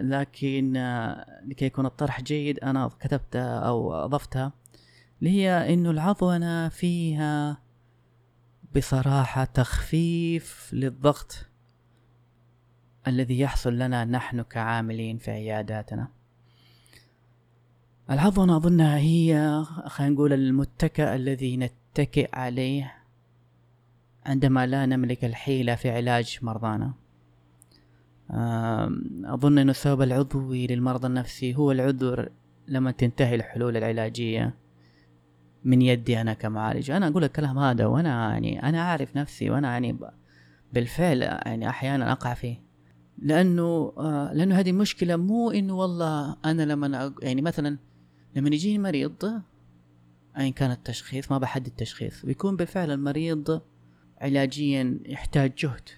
لكن 0.00 0.76
آه 0.76 1.40
لكي 1.46 1.64
يكون 1.64 1.86
الطرح 1.86 2.20
جيد 2.20 2.58
أنا 2.58 2.90
كتبتها 3.00 3.58
أو 3.58 3.94
أضفتها 3.94 4.52
اللي 5.18 5.30
هي 5.30 5.74
إنه 5.74 5.90
العضونة 5.90 6.68
فيها 6.68 7.58
بصراحة 8.76 9.44
تخفيف 9.44 10.70
للضغط 10.72 11.46
الذي 13.06 13.40
يحصل 13.40 13.78
لنا 13.78 14.04
نحن 14.04 14.42
كعاملين 14.42 15.18
في 15.18 15.30
عياداتنا. 15.30 16.08
العضونة 18.10 18.56
أظنها 18.56 18.98
هي 18.98 19.62
خلينا 19.86 20.14
نقول 20.14 20.32
المتكأ 20.32 21.14
الذي 21.14 21.56
نتكئ 21.56 22.36
عليه 22.36 22.94
عندما 24.26 24.66
لا 24.66 24.86
نملك 24.86 25.24
الحيلة 25.24 25.74
في 25.74 25.90
علاج 25.90 26.38
مرضانا. 26.42 26.92
أظن 29.24 29.58
أن 29.58 29.70
السبب 29.70 30.02
العضوي 30.02 30.66
للمرض 30.66 31.04
النفسي 31.04 31.54
هو 31.54 31.72
العذر 31.72 32.28
لما 32.68 32.90
تنتهي 32.90 33.34
الحلول 33.34 33.76
العلاجية. 33.76 34.54
من 35.64 35.82
يدي 35.82 36.20
أنا 36.20 36.34
كمعالج. 36.34 36.90
أنا 36.90 37.08
أقول 37.08 37.24
الكلام 37.24 37.58
هذا 37.58 37.86
وأنا 37.86 38.32
يعني 38.32 38.62
أنا 38.62 38.80
أعرف 38.80 39.16
نفسي 39.16 39.50
وأنا 39.50 39.68
يعني 39.68 39.98
بالفعل 40.72 41.22
يعني 41.22 41.68
أحيانا 41.68 42.12
أقع 42.12 42.34
فيه. 42.34 42.66
لأنه 43.18 43.92
آه 43.98 44.32
لأنه 44.34 44.58
هذه 44.58 44.70
المشكلة 44.70 45.16
مو 45.16 45.50
إنه 45.50 45.74
والله 45.78 46.36
أنا 46.44 46.62
لما 46.62 47.12
يعني 47.22 47.42
مثلا 47.42 47.78
لما 48.36 48.48
يجيني 48.48 48.78
مريض 48.78 49.42
أيا 50.38 50.50
كان 50.50 50.70
التشخيص 50.70 51.32
ما 51.32 51.38
بحدد 51.38 51.66
التشخيص 51.66 52.26
بيكون 52.26 52.56
بالفعل 52.56 52.90
المريض 52.90 53.60
علاجيا 54.20 54.98
يحتاج 55.06 55.52
جهد. 55.58 55.88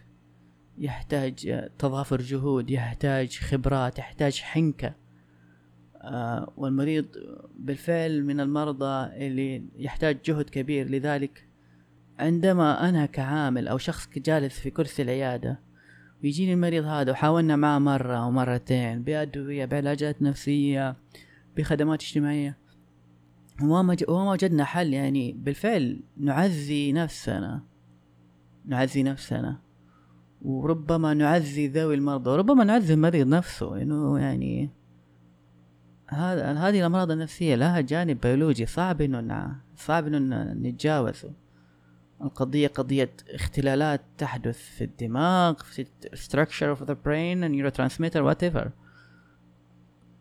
يحتاج 0.79 1.69
تضافر 1.79 2.21
جهود 2.21 2.71
يحتاج 2.71 3.39
خبرات 3.39 3.99
يحتاج 3.99 4.41
حنكة. 4.41 4.95
آه 5.97 6.53
والمريض 6.57 7.07
بالفعل 7.59 8.25
من 8.25 8.41
المرضى 8.41 9.27
اللي 9.27 9.65
يحتاج 9.77 10.19
جهد 10.25 10.51
كبير. 10.51 10.91
لذلك 10.91 11.49
عندما 12.19 12.89
أنا 12.89 13.07
كعامل 13.07 13.69
أو 13.69 13.79
شخص 13.79 14.09
جالس 14.17 14.61
في 14.61 14.71
كرسي 14.71 15.03
العيادة 15.03 15.61
ويجيني 16.23 16.53
المريض 16.53 16.85
هذا 16.85 17.13
وحاولنا 17.13 17.57
معه 17.57 17.79
مرة 17.79 18.17
أو 18.17 18.31
مرتين 18.31 19.03
بأدوية 19.03 19.65
بعلاجات 19.65 20.23
نفسية 20.23 20.97
بخدمات 21.57 22.03
اجتماعية 22.03 22.57
وما 23.63 23.97
وما 24.09 24.31
وجدنا 24.31 24.65
حل. 24.65 24.95
يعني 24.95 25.33
بالفعل 25.33 26.01
نعزي 26.17 26.93
نفسنا 26.93 27.63
نعزي 28.67 29.03
نفسنا. 29.03 29.68
وربما 30.43 31.15
نعزي 31.15 31.69
ذوي 31.69 31.95
المرضى 31.95 32.31
وربما 32.31 32.65
نعزي 32.65 32.95
المريض 32.95 33.27
نفسه 33.27 33.83
إنه 33.83 34.19
يعني 34.19 34.71
هذا 36.09 36.53
هذه 36.53 36.81
الأمراض 36.81 37.11
النفسية 37.11 37.55
لها 37.55 37.81
جانب 37.81 38.21
بيولوجي. 38.21 38.67
صعب 38.67 39.01
إنه 39.01 39.57
صعب 39.77 40.07
إنه 40.07 40.53
نتجاوزه. 40.53 41.33
القضية 42.23 42.69
قضية 42.69 43.11
اختلالات 43.29 44.01
تحدث 44.19 44.59
في 44.59 44.85
الدماغ 44.85 45.55
في 45.55 45.87
structure 46.15 46.79
of 46.79 46.85
the 46.87 46.95
brain 46.95 47.39
neurotransmitter 47.53 48.23
whatever. 48.23 48.69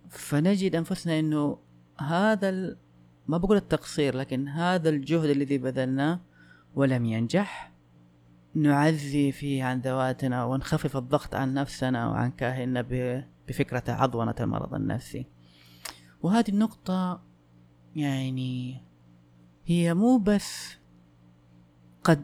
فنجد 0.09 0.75
أنفسنا 0.75 1.19
أنه 1.19 1.57
هذا 1.99 2.49
ال... 2.49 2.77
ما 3.27 3.37
بقول 3.37 3.57
التقصير 3.57 4.17
لكن 4.17 4.47
هذا 4.47 4.89
الجهد 4.89 5.29
الذي 5.29 5.57
بذلناه 5.57 6.19
ولم 6.75 7.05
ينجح. 7.05 7.76
نعزي 8.57 9.31
فيه 9.31 9.63
عن 9.63 9.79
ذواتنا 9.79 10.45
ونخفف 10.45 10.97
الضغط 10.97 11.35
عن 11.35 11.53
نفسنا 11.53 12.09
وعن 12.09 12.31
كاهلنا 12.31 12.85
بفكرة 13.47 13.83
عضونة 13.87 14.35
المرض 14.39 14.73
النفسي 14.73 15.25
وهذه 16.21 16.49
النقطة 16.49 17.21
يعني 17.95 18.81
هي 19.65 19.93
مو 19.93 20.17
بس 20.17 20.77
قد 22.03 22.23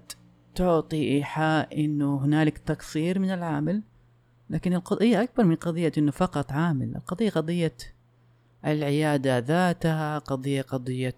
تعطي 0.55 1.15
إيحاء 1.15 1.85
إنه 1.85 2.25
هنالك 2.25 2.57
تقصير 2.57 3.19
من 3.19 3.29
العامل 3.29 3.83
لكن 4.49 4.73
القضية 4.73 5.23
أكبر 5.23 5.43
من 5.43 5.55
قضية 5.55 5.91
إنه 5.97 6.11
فقط 6.11 6.51
عامل 6.51 6.95
القضية 6.95 7.29
قضية 7.29 7.75
العيادة 8.65 9.37
ذاتها 9.37 10.17
قضية 10.19 10.61
قضية 10.61 11.17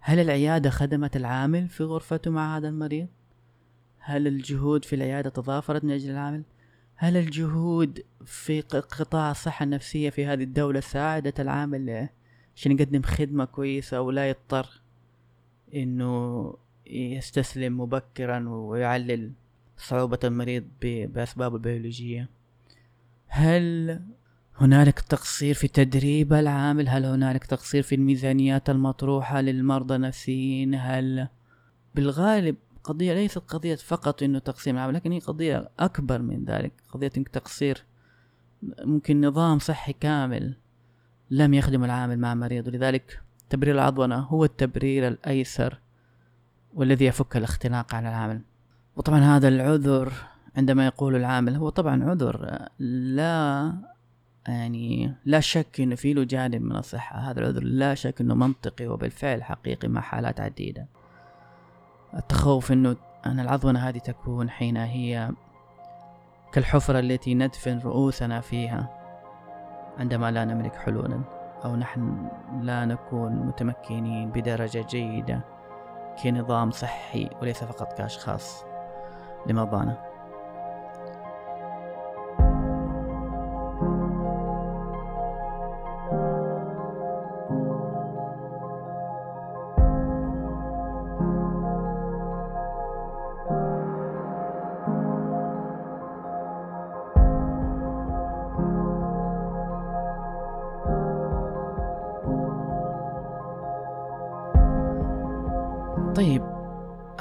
هل 0.00 0.18
العيادة 0.18 0.70
خدمت 0.70 1.16
العامل 1.16 1.68
في 1.68 1.84
غرفته 1.84 2.30
مع 2.30 2.56
هذا 2.56 2.68
المريض؟ 2.68 3.08
هل 4.08 4.26
الجهود 4.26 4.84
في 4.84 4.96
العيادة 4.96 5.30
تضافرت 5.30 5.84
من 5.84 5.90
أجل 5.90 6.10
العامل؟ 6.10 6.42
هل 6.96 7.16
الجهود 7.16 8.04
في 8.24 8.60
قطاع 8.60 9.30
الصحة 9.30 9.64
النفسية 9.64 10.10
في 10.10 10.26
هذه 10.26 10.42
الدولة 10.42 10.80
ساعدت 10.80 11.40
العامل 11.40 12.08
عشان 12.56 12.72
يقدم 12.72 13.02
خدمة 13.02 13.44
كويسة 13.44 14.00
ولا 14.00 14.28
يضطر 14.28 14.80
إنه 15.74 16.54
يستسلم 16.86 17.80
مبكرا 17.80 18.48
ويعلل 18.48 19.32
صعوبة 19.76 20.18
المريض 20.24 20.64
بأسبابه 20.82 21.56
البيولوجية؟ 21.56 22.28
هل 23.26 24.00
هنالك 24.56 25.00
تقصير 25.00 25.54
في 25.54 25.68
تدريب 25.68 26.32
العامل؟ 26.32 26.88
هل 26.88 27.04
هنالك 27.04 27.44
تقصير 27.44 27.82
في 27.82 27.94
الميزانيات 27.94 28.70
المطروحة 28.70 29.40
للمرضى 29.40 29.94
النفسيين؟ 29.94 30.74
هل 30.74 31.28
بالغالب 31.94 32.56
قضية 32.86 33.14
ليست 33.14 33.38
قضية 33.38 33.74
فقط 33.74 34.22
إنه 34.22 34.38
تقصير 34.38 34.74
العامل 34.74 34.94
لكن 34.94 35.12
هي 35.12 35.18
قضية 35.18 35.70
أكبر 35.78 36.22
من 36.22 36.44
ذلك 36.44 36.72
قضية 36.92 37.08
تقصير 37.08 37.84
ممكن 38.62 39.20
نظام 39.20 39.58
صحي 39.58 39.92
كامل 39.92 40.56
لم 41.30 41.54
يخدم 41.54 41.84
العامل 41.84 42.18
مع 42.18 42.34
مريض 42.34 42.66
ولذلك 42.68 43.20
تبرير 43.50 43.74
العضونة 43.74 44.16
هو 44.16 44.44
التبرير 44.44 45.08
الأيسر 45.08 45.78
والذي 46.74 47.04
يفك 47.04 47.36
الاختناق 47.36 47.94
على 47.94 48.08
العامل. 48.08 48.40
وطبعا 48.96 49.20
هذا 49.20 49.48
العذر 49.48 50.12
عندما 50.56 50.86
يقول 50.86 51.16
العامل 51.16 51.56
هو 51.56 51.68
طبعا 51.68 52.04
عذر 52.04 52.68
لا 52.78 53.72
يعني 54.48 55.14
لا 55.24 55.40
شك 55.40 55.80
إنه 55.80 55.94
في 55.94 56.12
له 56.12 56.24
جانب 56.24 56.62
من 56.62 56.76
الصحة. 56.76 57.18
هذا 57.18 57.40
العذر 57.40 57.62
لا 57.62 57.94
شك 57.94 58.20
إنه 58.20 58.34
منطقي 58.34 58.86
وبالفعل 58.86 59.44
حقيقي 59.44 59.88
مع 59.88 60.00
حالات 60.00 60.40
عديدة. 60.40 60.86
التخوف 62.14 62.72
إنه 62.72 62.96
أن 63.26 63.40
العضونة 63.40 63.88
هذه 63.88 63.98
تكون 63.98 64.50
حين 64.50 64.76
هي 64.76 65.30
كالحفرة 66.52 66.98
التي 66.98 67.34
ندفن 67.34 67.78
رؤوسنا 67.78 68.40
فيها 68.40 68.88
عندما 69.98 70.30
لا 70.30 70.44
نملك 70.44 70.76
حلولا 70.76 71.20
أو 71.64 71.76
نحن 71.76 72.28
لا 72.60 72.84
نكون 72.84 73.32
متمكنين 73.32 74.30
بدرجة 74.30 74.86
جيدة 74.88 75.40
كنظام 76.22 76.70
صحي 76.70 77.30
وليس 77.42 77.64
فقط 77.64 77.92
كأشخاص 77.92 78.64
لمرضانا. 79.46 80.15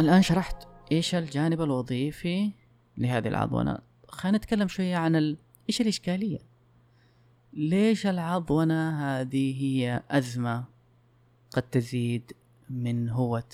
الآن 0.06 0.22
شرحت 0.22 0.68
إيش 0.91 1.15
الجانب 1.15 1.62
الوظيفي 1.62 2.52
لهذه 2.98 3.28
العضونة 3.28 3.78
خلينا 4.08 4.38
نتكلم 4.38 4.68
شوية 4.68 4.96
عن 4.96 5.15
ال... 5.15 5.38
إيش 5.70 5.82
الإشكالية؟ 5.82 6.39
ليش 7.54 8.08
العضونة 8.08 8.89
هذه 9.02 9.63
هي 9.63 10.04
أزمة 10.12 10.65
قد 11.52 11.62
تزيد 11.62 12.32
من 12.70 13.10
هوة 13.10 13.50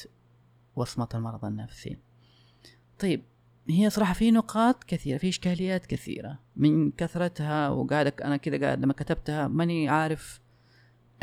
وصمة 0.76 1.08
المرض 1.14 1.46
النفسي؟ 1.46 1.98
طيب 3.00 3.22
هي 3.70 3.90
صراحة 3.90 4.14
في 4.14 4.32
نقاط 4.32 4.84
كثيرة 4.84 5.18
في 5.18 5.30
إشكاليات 5.30 5.86
كثيرة. 5.86 6.40
من 6.56 6.92
كثرتها 6.92 7.70
وقاعد 7.70 8.22
أنا 8.22 8.38
كذا 8.38 8.66
قاعد 8.66 8.82
لما 8.82 8.94
كتبتها 8.94 9.48
ماني 9.48 9.90
عارف 9.90 10.42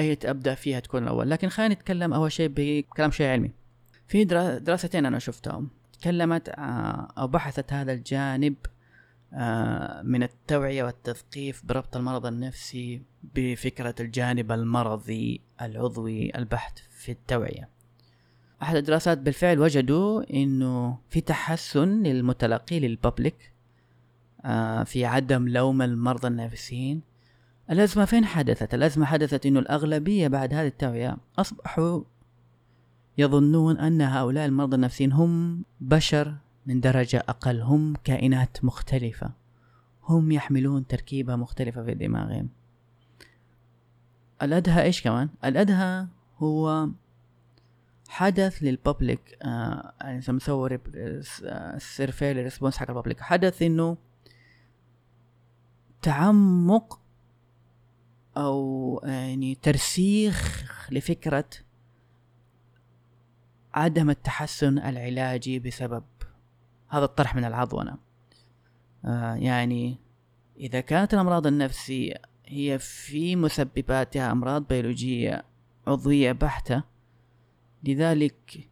أي 0.01 0.19
أبدأ 0.25 0.55
فيها 0.55 0.81
تكون 0.81 1.03
الأول. 1.03 1.31
لكن 1.31 1.49
خلينا 1.49 1.75
نتكلم 1.75 2.13
أول 2.13 2.33
شيء 2.33 2.53
بكلام 2.55 3.11
شيء 3.11 3.27
علمي. 3.27 3.58
في 4.09 4.25
دراستين 4.25 5.07
أنا 5.07 5.19
شفتهم. 5.19 5.71
تكلمت 5.93 6.49
آه، 6.49 7.09
أو 7.19 7.27
بحثت 7.27 7.73
هذا 7.73 7.93
الجانب 7.93 8.55
آه، 9.35 10.03
من 10.03 10.23
التوعية 10.23 10.85
والتثقيف 10.85 11.67
بربط 11.67 11.97
المرض 11.97 12.27
النفسي 12.27 13.03
بفكرة 13.35 13.95
الجانب 14.01 14.53
المرضي 14.53 15.41
العضوي 15.63 16.33
البحث 16.37 16.73
في 16.91 17.13
التوعية. 17.13 17.69
أحد 18.63 18.77
الدراسات 18.77 19.19
بالفعل 19.19 19.59
وجدوا 19.59 20.23
إنه 20.35 20.99
في 21.11 21.21
تحسن 21.21 22.03
للمتلقي 22.03 22.81
للببليك 22.81 23.53
آه، 24.45 24.83
في 24.85 25.05
عدم 25.05 25.49
لوم 25.49 25.83
المرضى 25.83 26.29
النفسيين. 26.29 27.03
الأزمة 27.71 28.05
فين 28.05 28.25
حدثت؟ 28.25 28.75
الأزمة 28.75 29.07
حدثت 29.07 29.47
إنه 29.47 29.61
الأغلبية 29.61 30.29
بعد 30.29 30.55
هذه 30.55 30.67
التوعية 30.67 31.17
أصبحوا 31.39 32.03
يظنون 33.19 33.79
أن 33.79 34.01
هؤلاء 34.01 34.47
المرضى 34.47 34.77
النفسيين 34.77 35.13
هم 35.13 35.65
بشر 35.81 36.35
من 36.67 36.81
درجة 36.81 37.25
أقل 37.29 37.61
هم 37.61 37.95
كائنات 38.05 38.65
مختلفة. 38.65 39.33
هم 40.05 40.33
يحملون 40.33 40.87
تركيبة 40.87 41.37
مختلفة 41.37 41.85
في 41.85 41.95
دماغهم. 41.95 42.49
الأدهى 44.43 44.83
إيش 44.83 45.03
كمان؟ 45.03 45.29
الأدهى 45.45 46.07
هو 46.39 46.89
حدث 48.09 48.63
لل 48.63 48.82
public 48.82 49.39
آه 49.43 49.93
يعني 50.01 50.23
مسوي 50.29 50.81
ال 51.45 51.58
survey 51.58 52.35
لل 52.35 52.43
response 52.43 52.77
حق 52.77 52.91
ال 52.91 52.94
public. 52.94 53.21
حدث 53.21 53.63
إنه 53.63 53.97
تعمق 56.03 57.01
أو 58.37 59.01
يعني 59.05 59.55
ترسيخ 59.55 60.67
لفكرة 60.91 61.45
عدم 63.75 64.11
التحسن 64.11 64.79
العلاجي 64.79 65.59
بسبب 65.59 66.05
هذا 66.89 67.05
الطرح 67.05 67.37
من 67.37 67.45
العضونة. 67.45 67.97
آه 69.05 69.35
يعني 69.35 69.99
إذا 70.61 70.81
كانت 70.81 71.15
الأمراض 71.15 71.47
النفسية 71.47 72.15
هي 72.47 72.79
في 72.79 73.37
مسبباتها 73.37 74.33
أمراض 74.33 74.69
بيولوجية 74.69 75.45
عضوية 75.87 76.33
بحتة 76.33 76.83
لذلك 77.85 78.69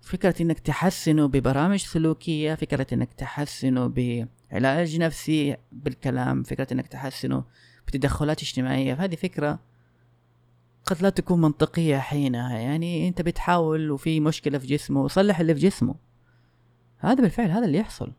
فكرة 0.00 0.42
إنك 0.42 0.58
تحسنه 0.58 1.28
ببرامج 1.28 1.78
سلوكية 1.78 2.54
فكرة 2.54 2.86
إنك 2.92 3.12
تحسنه 3.12 3.86
بعلاج 3.86 4.98
نفسي 4.98 5.56
بالكلام 5.72 6.42
فكرة 6.42 6.72
إنك 6.72 6.86
تحسنه 6.86 7.44
بتدخلات 7.86 8.42
اجتماعية 8.42 8.94
هذه 8.94 9.14
فكرة 9.14 9.58
قد 10.86 11.02
لا 11.02 11.10
تكون 11.10 11.40
منطقية 11.40 11.98
حينها. 11.98 12.58
يعني 12.58 13.08
أنت 13.08 13.22
بتحاول 13.22 13.90
وفي 13.90 14.20
مشكلة 14.20 14.58
في 14.58 14.66
جسمه 14.66 15.02
وصلح 15.02 15.40
اللي 15.40 15.54
في 15.54 15.60
جسمه. 15.60 15.94
هذا 16.98 17.22
بالفعل 17.22 17.50
هذا 17.50 17.64
اللي 17.66 17.78
يحصل. 17.78 18.12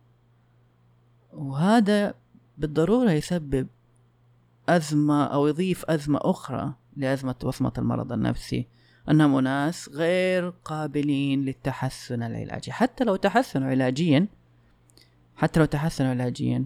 وهذا 1.34 2.13
بالضرورة 2.58 3.12
يسبب 3.12 3.67
أزمة 4.69 5.25
أو 5.25 5.47
يضيف 5.47 5.86
أزمة 5.86 6.19
أخرى 6.21 6.73
لأزمة 6.95 7.36
وصمة 7.43 7.73
المرض 7.77 8.12
النفسي. 8.12 8.67
أنهم 9.10 9.36
أناس 9.36 9.89
غير 9.89 10.49
قابلين 10.49 11.45
للتحسن 11.45 12.23
العلاجي. 12.23 12.71
حتى 12.71 13.03
لو 13.03 13.15
تحسنوا 13.15 13.69
علاجيا 13.69 14.27
حتى 15.38 15.60
لو 15.60 15.65
تحسنوا 15.65 16.10
علاجيا 16.10 16.65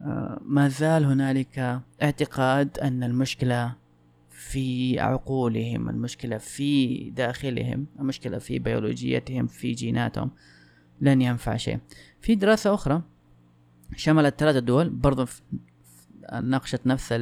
آه، 0.00 0.40
ما 0.42 0.68
زال 0.68 1.04
هنالك 1.04 1.82
اعتقاد 2.02 2.78
أن 2.78 3.02
المشكلة 3.02 3.74
في 4.36 5.00
عقولهم 5.00 5.88
المشكلة 5.88 6.38
في 6.38 7.10
داخلهم 7.10 7.86
المشكلة 7.98 8.38
في 8.38 8.58
بيولوجيتهم 8.58 9.46
في 9.46 9.72
جيناتهم. 9.72 10.30
لن 11.00 11.22
ينفع 11.22 11.56
شيء. 11.56 11.78
في 12.20 12.34
دراسة 12.34 12.74
أخرى 12.74 13.02
شملت 13.96 14.40
ثلاثة 14.40 14.58
دول 14.58 14.90
برضو 14.90 15.26
ناقشت 16.42 16.86
نفس 16.86 17.14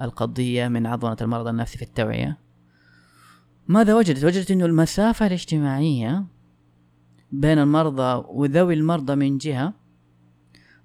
القضية 0.00 0.68
من 0.68 0.86
عضونة 0.86 1.16
المرض 1.20 1.48
النفسي 1.48 1.78
في 1.78 1.84
التوعية. 1.84 2.38
ماذا 3.68 3.94
وجدت؟ 3.94 4.24
وجدت 4.24 4.50
أنه 4.50 4.66
المسافة 4.66 5.26
الاجتماعية 5.26 6.24
بين 7.32 7.58
المرضى 7.58 8.24
وذوي 8.28 8.74
المرضى 8.74 9.14
من 9.14 9.38
جهة 9.38 9.72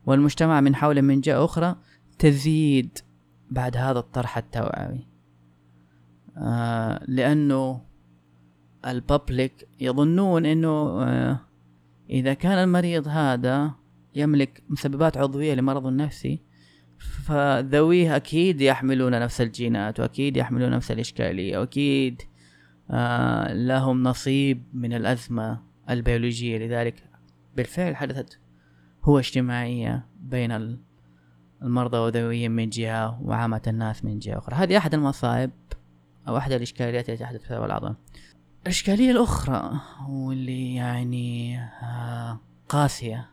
والمجتمع 0.05 0.61
من 0.61 0.75
حوله 0.75 1.01
من 1.01 1.21
جهة 1.21 1.45
أخرى 1.45 1.75
تزيد 2.19 2.97
بعد 3.49 3.77
هذا 3.77 3.99
الطرح 3.99 4.37
التوعوي. 4.37 5.10
آه 6.37 7.05
لأنه 7.07 7.81
الببليك 8.87 9.67
يظنون 9.79 10.45
أنه 10.45 11.03
آه 11.03 11.39
إذا 12.09 12.33
كان 12.33 12.63
المريض 12.63 13.07
هذا 13.07 13.71
يملك 14.15 14.63
مسببات 14.69 15.17
عضوية 15.17 15.53
لمرض 15.53 15.87
نفسي 15.87 16.39
فذويه 16.97 18.15
أكيد 18.15 18.61
يحملون 18.61 19.11
نفس 19.11 19.41
الجينات 19.41 19.99
وأكيد 19.99 20.37
يحملون 20.37 20.69
نفس 20.69 20.91
الإشكالية 20.91 21.57
وأكيد 21.57 22.21
آه 22.91 23.53
لهم 23.53 24.03
نصيب 24.03 24.63
من 24.73 24.93
الأزمة 24.93 25.61
البيولوجية. 25.89 26.57
لذلك 26.57 27.03
بالفعل 27.57 27.95
حدثت 27.95 28.39
هو 29.03 29.19
اجتماعية 29.19 30.05
بين 30.21 30.77
المرضى 31.61 31.97
وذويهم 31.97 32.51
من 32.51 32.69
جهة 32.69 33.21
وعامة 33.21 33.61
الناس 33.67 34.05
من 34.05 34.19
جهة 34.19 34.37
أخرى. 34.37 34.55
هذه 34.55 34.77
أحد 34.77 34.93
المصائب 34.93 35.51
أو 36.27 36.37
أحد 36.37 36.51
الإشكاليات 36.51 37.09
التي 37.09 37.23
تحدث 37.23 37.45
بسبب 37.45 37.63
العظم. 37.63 37.93
الإشكالية 38.63 39.11
الأخرى 39.11 39.79
واللي 40.09 40.75
يعني 40.75 41.59
آه 41.59 42.39
قاسية. 42.69 43.29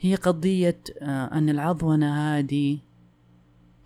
هي 0.00 0.14
قضية 0.14 0.80
آه 1.02 1.38
أن 1.38 1.48
العضونة 1.48 2.38
هذه 2.38 2.78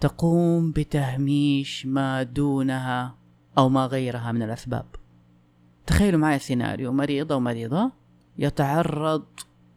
تقوم 0.01 0.71
بتهميش 0.71 1.87
ما 1.87 2.23
دونها 2.23 3.15
أو 3.59 3.69
ما 3.69 3.87
غيرها 3.87 4.33
من 4.33 4.43
الأسباب. 4.43 4.87
تخيلوا 5.87 6.21
معي 6.21 6.39
سيناريو 6.39 6.93
مريضة 6.93 7.93
يتعرض 8.39 9.25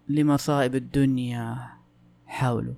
لمصائب 0.10 0.76
الدنيا 0.76 1.58
حوله. 2.28 2.74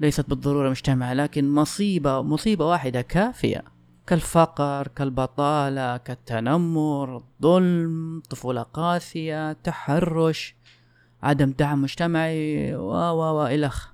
ليست 0.00 0.28
بالضرورة 0.28 0.70
مجتمع 0.70 1.12
لكن 1.12 1.50
مصيبة 1.54 2.22
مصيبة 2.22 2.66
واحدة 2.66 3.00
كافية. 3.00 3.64
كالفقر 4.08 4.88
كالبطالة 4.88 5.96
كالتنمر 5.96 7.16
الظلم 7.16 8.22
طفولة 8.30 8.62
قاسية 8.62 9.52
تحرش 9.52 10.54
عدم 11.22 11.50
دعم 11.50 11.82
مجتمعي 11.82 12.74
و 12.74 12.92
و 12.92 13.20
و 13.20 13.46
إلخ 13.46 13.88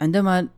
عندما 0.00 0.48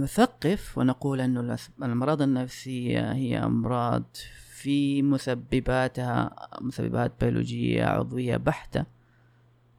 نثقف 0.00 0.78
ونقول 0.78 1.20
أن 1.20 1.56
الأمراض 1.82 2.22
النفسية 2.22 3.12
هي 3.12 3.38
أمراض 3.38 4.04
في 4.50 5.02
مسبباتها 5.02 6.48
مسببات 6.60 7.12
بيولوجية 7.20 7.84
عضوية 7.84 8.36
بحتة 8.36 8.84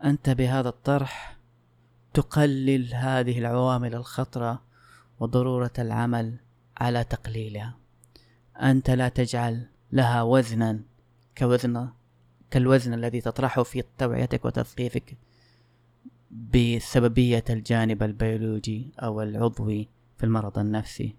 أنت 0.03 0.29
بهذا 0.29 0.69
الطرح 0.69 1.37
تقلل 2.13 2.93
هذه 2.93 3.39
العوامل 3.39 3.95
الخطرة 3.95 4.61
وضرورة 5.19 5.73
العمل 5.79 6.37
على 6.77 7.03
تقليلها. 7.03 7.86
أنت 8.61 8.89
لا 8.89 9.09
تجعل 9.09 9.67
لها 9.91 10.21
وزنا 10.21 10.79
كوزن 11.37 11.89
كالوزن 12.51 12.93
الذي 12.93 13.21
تطرحه 13.21 13.63
في 13.63 13.83
توعيتك 13.97 14.45
وتثقيفك 14.45 15.17
بسببية 16.31 17.43
الجانب 17.49 18.03
البيولوجي 18.03 18.91
أو 18.99 19.21
العضوي 19.21 19.89
في 20.17 20.23
المرض 20.23 20.59
النفسي. 20.59 21.15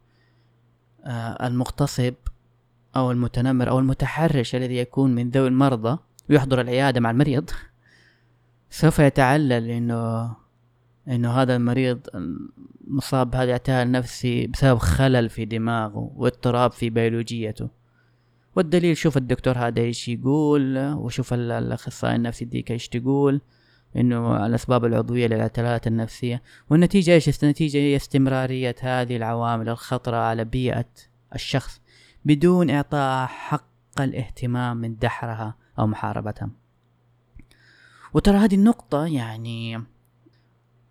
آه 1.05 1.46
المغتصب 1.46 2.14
أو 2.96 3.11
المتنمر 3.11 3.70
أو 3.70 3.79
المتحرش 3.79 4.55
الذي 4.55 4.77
يكون 4.77 5.14
من 5.14 5.31
ذوي 5.31 5.48
المرضى 5.48 5.98
ويحضر 6.31 6.61
العيادة 6.61 7.01
مع 7.01 7.11
المريض 7.11 7.51
سوف 8.70 8.98
يتعلل 8.98 9.70
إنه 9.70 10.37
إنه 11.09 11.31
هذا 11.31 11.57
المريض 11.57 12.01
مصاب 12.87 13.31
بهذا 13.31 13.44
الاعتلال 13.44 13.87
النفسي 13.87 14.47
بسبب 14.47 14.79
خلل 14.79 15.29
في 15.29 15.44
دماغه 15.44 16.11
واضطراب 16.16 16.73
في 16.73 16.90
بيولوجيته. 16.90 17.68
والدليل 18.57 18.97
شوف 18.97 19.16
الدكتور 19.16 19.59
هذا 19.59 19.81
إيش 19.81 20.09
يقول 20.09 20.79
وشوف 20.79 21.35
الأخصائي 21.35 22.16
النفسي 22.16 22.44
ديك 22.44 22.71
إيش 22.71 22.88
تقول 22.88 23.40
إنه 23.97 24.47
الأسباب 24.47 24.85
العضوية 24.85 25.27
للاعتلالات 25.27 25.87
النفسية. 25.87 26.42
والنتيجة 26.71 27.11
إيش؟ 27.11 27.44
النتيجة 27.44 27.79
هي 27.79 27.97
استمرارية 27.97 28.75
هذه 28.81 29.16
العوامل 29.16 29.68
الخطرة 29.68 30.16
على 30.16 30.44
بيئة 30.44 30.88
الشخص 31.35 31.81
بدون 32.25 32.71
إعطاء 32.71 33.27
حق 33.27 34.01
الاهتمام 34.01 34.77
من 34.77 34.97
دحرها 34.97 35.55
أو 35.79 35.87
محاربتها. 35.87 36.51
وترى 38.14 38.37
هذه 38.37 38.55
النقطة 38.55 39.07
يعني 39.07 39.79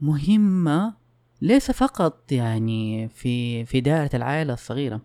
مهمة 0.01 0.93
ليس 1.41 1.71
فقط 1.71 2.31
يعني 2.31 3.09
في 3.09 3.65
في 3.65 3.81
دائرة 3.81 4.09
العائلة 4.13 4.53
الصغيرة. 4.53 5.01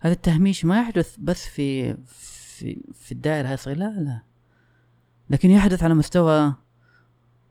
هذا 0.00 0.12
التهميش 0.12 0.64
ما 0.64 0.80
يحدث 0.80 1.16
بس 1.18 1.46
في 1.46 1.96
في 2.06 2.82
في 2.94 3.12
الدائرة 3.12 3.54
الصغيرة 3.54 3.78
لا 3.78 4.00
لا. 4.00 4.22
لكن 5.30 5.50
يحدث 5.50 5.82
على 5.82 5.94
مستوى 5.94 6.54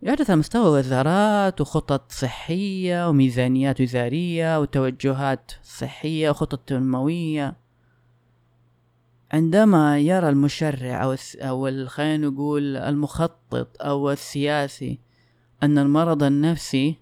يحدث 0.01 0.29
على 0.29 0.39
مستوى 0.39 0.79
وزارات 0.79 1.61
وخطط 1.61 2.11
صحية 2.11 3.09
وميزانيات 3.09 3.81
وزارية 3.81 4.59
وتوجهات 4.59 5.51
صحية 5.63 6.29
وخطط 6.29 6.59
تنموية. 6.59 7.55
عندما 9.31 9.99
يرى 9.99 10.29
المشرع 10.29 11.03
أو 11.03 11.15
أو 11.35 11.87
خلينا 11.87 12.27
نقول 12.27 12.77
المخطط 12.77 13.81
أو 13.81 14.11
السياسي 14.11 14.99
أن 15.63 15.77
المرض 15.77 16.23
النفسي 16.23 16.95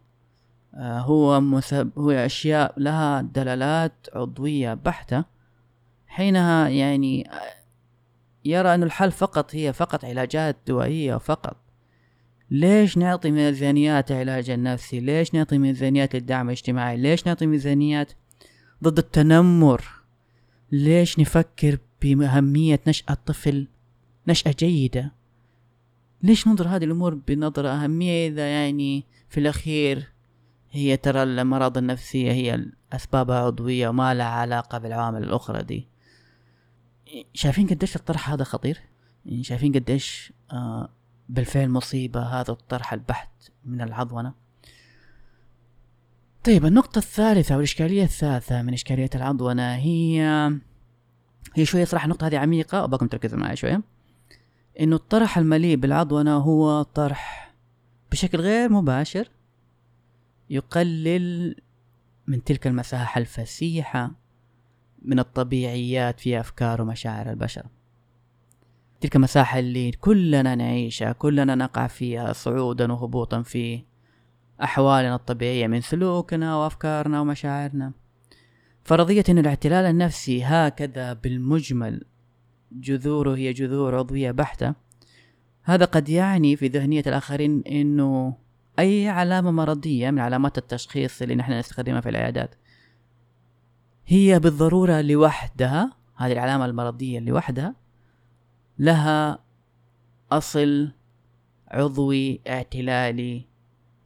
آه، 0.76 1.00
هو 1.00 1.41
مسب 1.41 1.91
هو 1.98 2.12
أشياء 2.12 2.74
لها 2.78 3.22
دلالات 3.22 4.08
عضوية 4.13 4.74
بحتة 4.74 5.24
حينها 6.08 6.70
يعني 6.70 7.32
آه، 7.32 7.58
يرى 8.46 8.76
أن 8.76 8.84
الحل 8.84 9.12
فقط 9.12 9.56
هي 9.56 9.74
فقط 9.74 10.06
علاجات 10.06 10.58
دوائية 10.67 11.17
فقط. 11.17 11.58
ليش 12.52 12.98
نعطي 12.98 13.32
ميزانيات 13.32 14.12
العلاج 14.12 14.50
النفسي؟ 14.50 15.00
ليش 15.00 15.34
نعطي 15.34 15.58
ميزانيات 15.58 16.15
للدعم 16.15 16.48
الاجتماعي؟ 16.48 16.98
ليش 16.98 17.28
نعطي 17.28 17.46
ميزانيات 17.46 18.12
ضد 18.84 18.98
التنمر؟ 18.98 19.86
ليش 20.72 21.20
نفكر 21.20 21.78
بأهمية 22.02 22.80
نشأة 22.88 23.17
طفل 23.26 23.67
نشأة 24.28 24.56
جيدة؟ 24.60 25.16
ليش 26.23 26.47
ننظر 26.47 26.67
هذه 26.67 26.84
الأمور 26.84 27.15
بنظرة 27.15 27.69
أهمية 27.69 28.27
إذا 28.27 28.47
يعني 28.47 29.06
في 29.30 29.39
الأخير 29.39 30.08
هي 30.71 30.97
ترى 30.97 31.23
الأمراض 31.23 31.77
النفسية 31.77 32.32
هي 32.32 32.65
أسبابها 32.93 33.39
عضوية 33.39 33.89
وما 33.89 34.13
لها 34.13 34.25
علاقة 34.25 34.77
بالعوامل 34.77 35.23
الأخرى 35.23 35.63
دي. 35.63 35.88
شايفين 37.34 37.67
قديش 37.67 37.95
الطرح 37.95 38.30
هذا 38.30 38.43
خطير؟ 38.43 38.82
يعني 39.25 39.43
شايفين 39.43 39.73
قديش 39.73 40.34
آه 40.51 40.89
بالفعل 41.30 41.69
مصيبة 41.69 42.21
هذا 42.21 42.51
الطرح 42.51 42.93
البحت 42.93 43.30
من 43.65 43.82
العضونة. 43.82 44.34
طيب 46.43 46.65
النقطة 46.65 46.99
الثالثة 46.99 47.56
والإشكالية 47.56 48.03
الثالثة 48.03 48.62
من 48.62 48.73
إشكالية 48.73 49.10
العضونة 49.15 49.75
هي 49.75 50.21
هي 51.56 51.65
شوية 51.65 51.86
صراحة 51.86 52.06
النقطة 52.06 52.27
هذه 52.27 52.38
عميقة 52.38 52.84
أبغاكم 52.84 53.08
تركزوا 53.08 53.39
معي 53.39 53.56
شوية. 53.56 53.82
إنه 54.80 54.96
الطرح 54.96 55.38
المليء 55.38 55.76
بالعضونة 55.76 56.38
هو 56.38 56.82
طرح 56.82 57.54
بشكل 58.12 58.38
غير 58.38 58.70
مباشر 58.70 59.30
يقلل 60.50 61.56
من 62.28 62.44
تلك 62.44 62.68
المساحة 62.68 63.20
الفسيحة 63.20 64.12
من 65.02 65.20
الطبيعيات 65.20 66.20
في 66.20 66.40
أفكار 66.40 66.82
ومشاعر 66.82 67.30
البشر. 67.30 67.66
تلك 69.02 69.16
المساحة 69.16 69.60
اللي 69.60 69.92
كلنا 69.92 70.56
نعيشها 70.56 71.12
كلنا 71.12 71.56
نقع 71.56 71.88
فيها 71.88 72.34
صعودا 72.34 72.92
وهبوطا 72.92 73.42
في 73.42 73.84
أحوالنا 74.63 75.16
الطبيعية 75.16 75.68
من 75.68 75.82
سلوكنا 75.82 76.56
وأفكارنا 76.56 77.22
ومشاعرنا. 77.22 77.92
فرضية 78.84 79.24
أن 79.30 79.38
الاعتلال 79.38 79.86
النفسي 79.86 80.44
هكذا 80.44 81.13
بالمجمل 81.13 82.04
جذوره 82.71 83.36
هي 83.36 83.53
جذور 83.53 83.95
عضوية 83.95 84.32
بحتة. 84.32 84.73
هذا 85.63 85.86
قد 85.86 86.10
يعني 86.10 86.56
في 86.56 86.67
ذهنية 86.67 87.03
الآخرين 87.08 87.63
أنه 87.67 88.38
أي 88.80 89.10
علامة 89.10 89.51
مرضية 89.51 90.12
من 90.12 90.19
علامات 90.19 90.58
التشخيص 90.58 91.21
اللي 91.21 91.36
نحن 91.36 91.51
نستخدمها 91.51 92.01
في 92.01 92.10
العيادات 92.10 92.56
هي 94.06 94.39
بالضرورة 94.39 95.01
لوحدها 95.01 95.93
هذه 96.15 96.32
العلامة 96.32 96.65
المرضية 96.65 97.19
لوحدها 97.19 97.75
لها 98.80 99.39
أصل 100.32 100.91
عضوي 101.67 102.41
اعتلالي 102.47 103.45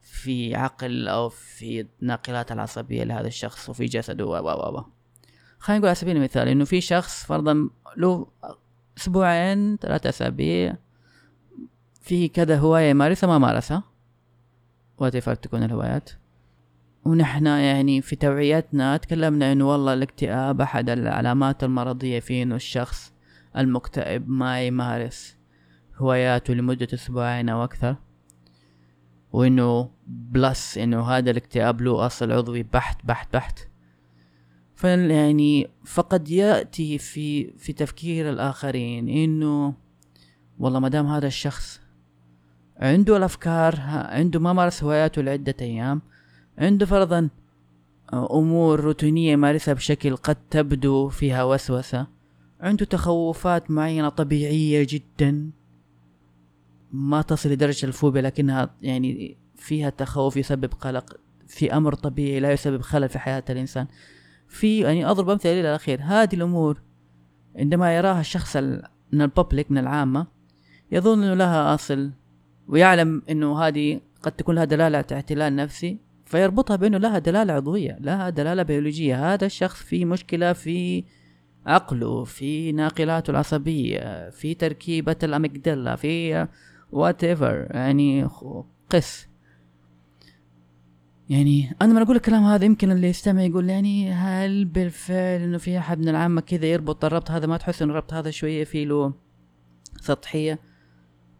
في 0.00 0.54
عقل 0.54 1.08
أو 1.08 1.28
في 1.28 1.86
الناقلات 2.02 2.52
العصبية 2.52 3.04
لهذا 3.04 3.26
الشخص 3.26 3.68
وفي 3.68 3.84
جسده 3.84 4.26
و 4.26 4.36
و 4.36 4.78
و. 4.78 4.84
خلينا 5.62 5.78
نقول 5.78 5.88
على 5.88 5.94
سبيل 5.94 6.16
المثال 6.16 6.48
إنه 6.48 6.64
في 6.64 6.80
شخص 6.80 7.24
فرضا 7.24 7.70
له 7.96 8.26
أسبوعين 8.98 9.76
ثلاثة 9.76 10.08
أسابيع 10.08 10.76
في 12.00 12.28
كذا 12.28 12.58
هواية 12.58 12.90
يمارسها 12.90 13.26
ما 13.26 13.38
مارسها. 13.38 13.82
what 14.98 15.16
تكون 15.16 15.62
الهوايات. 15.62 16.10
ونحن 17.04 17.46
يعني 17.46 18.02
في 18.02 18.16
توعيتنا 18.16 18.96
تكلمنا 18.96 19.52
إنه 19.52 19.70
والله 19.70 19.92
الاكتئاب 19.92 20.60
أحد 20.60 20.90
العلامات 20.90 21.64
المرضية 21.64 22.20
فيه 22.20 22.42
إنه 22.42 22.54
الشخص 22.54 23.12
المكتئب 23.56 24.28
ما 24.28 24.62
يمارس 24.66 25.36
هواياته 25.96 26.54
لمدة 26.54 26.88
أسبوعين 26.94 27.48
أو 27.48 27.64
أكثر. 27.64 27.96
وإنه 29.32 29.90
plus 30.06 30.78
إنه 30.78 31.02
هذا 31.02 31.30
الاكتئاب 31.30 31.80
له 31.80 32.06
أصل 32.06 32.32
عضوي 32.32 32.62
بحت 32.62 33.06
بحت 33.06 33.32
بحت. 33.32 33.71
يعني 34.88 35.68
فقد 35.84 36.30
يأتي 36.30 36.98
في 36.98 37.50
في 37.58 37.72
تفكير 37.72 38.30
الآخرين 38.30 39.08
إنه 39.08 39.74
والله 40.58 40.80
ما 40.80 40.88
دام 40.88 41.06
هذا 41.06 41.26
الشخص 41.26 41.80
عنده 42.76 43.16
الأفكار 43.16 43.80
عنده 43.86 44.40
ما 44.40 44.52
مارس 44.52 44.84
هواياته 44.84 45.22
لعدة 45.22 45.54
أيام 45.60 46.02
عنده 46.58 46.86
فرضا 46.86 47.28
أمور 48.14 48.80
روتينية 48.80 49.32
يمارسها 49.32 49.74
بشكل 49.74 50.16
قد 50.16 50.36
تبدو 50.50 51.08
فيها 51.08 51.44
وسوسة 51.44 52.06
عنده 52.60 52.84
تخوفات 52.84 53.70
معينة 53.70 54.08
طبيعية 54.08 54.86
جدا 54.90 55.50
ما 56.92 57.22
تصل 57.22 57.48
لدرجة 57.48 57.86
الفوبيا 57.86 58.22
لكنها 58.22 58.70
يعني 58.82 59.36
فيها 59.56 59.90
تخوف 59.90 60.36
يسبب 60.36 60.72
قلق 60.80 61.16
في 61.46 61.76
أمر 61.76 61.94
طبيعي 61.94 62.40
لا 62.40 62.52
يسبب 62.52 62.80
خلل 62.80 63.08
في 63.08 63.18
حياة 63.18 63.44
الإنسان. 63.50 63.86
في 64.52 64.80
يعني 64.80 65.06
أضرب 65.06 65.30
أمثلة 65.30 65.52
إلى 65.52 65.60
الأخير. 65.60 66.00
هذه 66.02 66.34
الأمور 66.34 66.82
عندما 67.56 67.96
يراها 67.96 68.20
الشخص 68.20 68.56
من 69.12 69.22
الببليك 69.22 69.70
من 69.70 69.78
العامة 69.78 70.26
يظن 70.92 71.22
إنه 71.22 71.34
لها 71.34 71.74
أصل 71.74 72.10
ويعلم 72.68 73.22
إنه 73.30 73.58
هذه 73.62 74.00
قد 74.22 74.32
تكون 74.32 74.54
لها 74.54 74.64
دلالة 74.64 75.04
اعتلال 75.12 75.56
نفسي 75.56 75.98
فيربطها 76.24 76.76
بإنه 76.76 76.98
لها 76.98 77.18
دلالة 77.18 77.52
عضوية 77.52 77.96
لها 78.00 78.30
دلالة 78.30 78.62
بيولوجية. 78.62 79.34
هذا 79.34 79.46
الشخص 79.46 79.82
في 79.82 80.04
مشكلة 80.04 80.52
في 80.52 81.04
عقله 81.66 82.24
في 82.24 82.72
ناقلاته 82.72 83.30
العصبية 83.30 84.30
في 84.30 84.54
تركيبة 84.54 85.16
الاميجدلا 85.22 85.96
في 85.96 86.46
وات 86.92 87.24
ايفر 87.24 87.66
يعني 87.70 88.28
قس. 88.90 89.31
يعني 91.32 91.76
أنا 91.82 91.92
لما 91.92 92.02
أقول 92.02 92.16
الكلام 92.16 92.44
هذا 92.44 92.64
يمكن 92.64 92.90
اللي 92.90 93.08
يستمع 93.08 93.42
يقول 93.42 93.70
يعني 93.70 94.12
هل 94.12 94.64
بالفعل 94.64 95.40
إنه 95.40 95.58
في 95.58 95.78
أحد 95.78 95.98
من 95.98 96.08
العامة 96.08 96.40
كذا 96.40 96.66
يربط 96.66 97.04
الربط 97.04 97.30
هذا؟ 97.30 97.46
ما 97.46 97.56
تحس 97.56 97.82
انه 97.82 97.92
الربط 97.92 98.14
هذا 98.14 98.30
شوية 98.30 98.64
فيه 98.64 98.84
له 98.84 99.14
سطحية؟ 100.00 100.58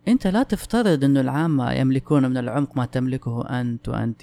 أنت 0.09 0.26
لا 0.26 0.42
تفترض 0.42 1.05
إنه 1.05 1.20
العامة 1.20 1.72
يملكون 1.72 2.26
من 2.31 2.37
العمق 2.37 2.76
ما 2.76 2.85
تملكه 2.85 3.61
أنت 3.61 3.88
وأنت. 3.88 4.22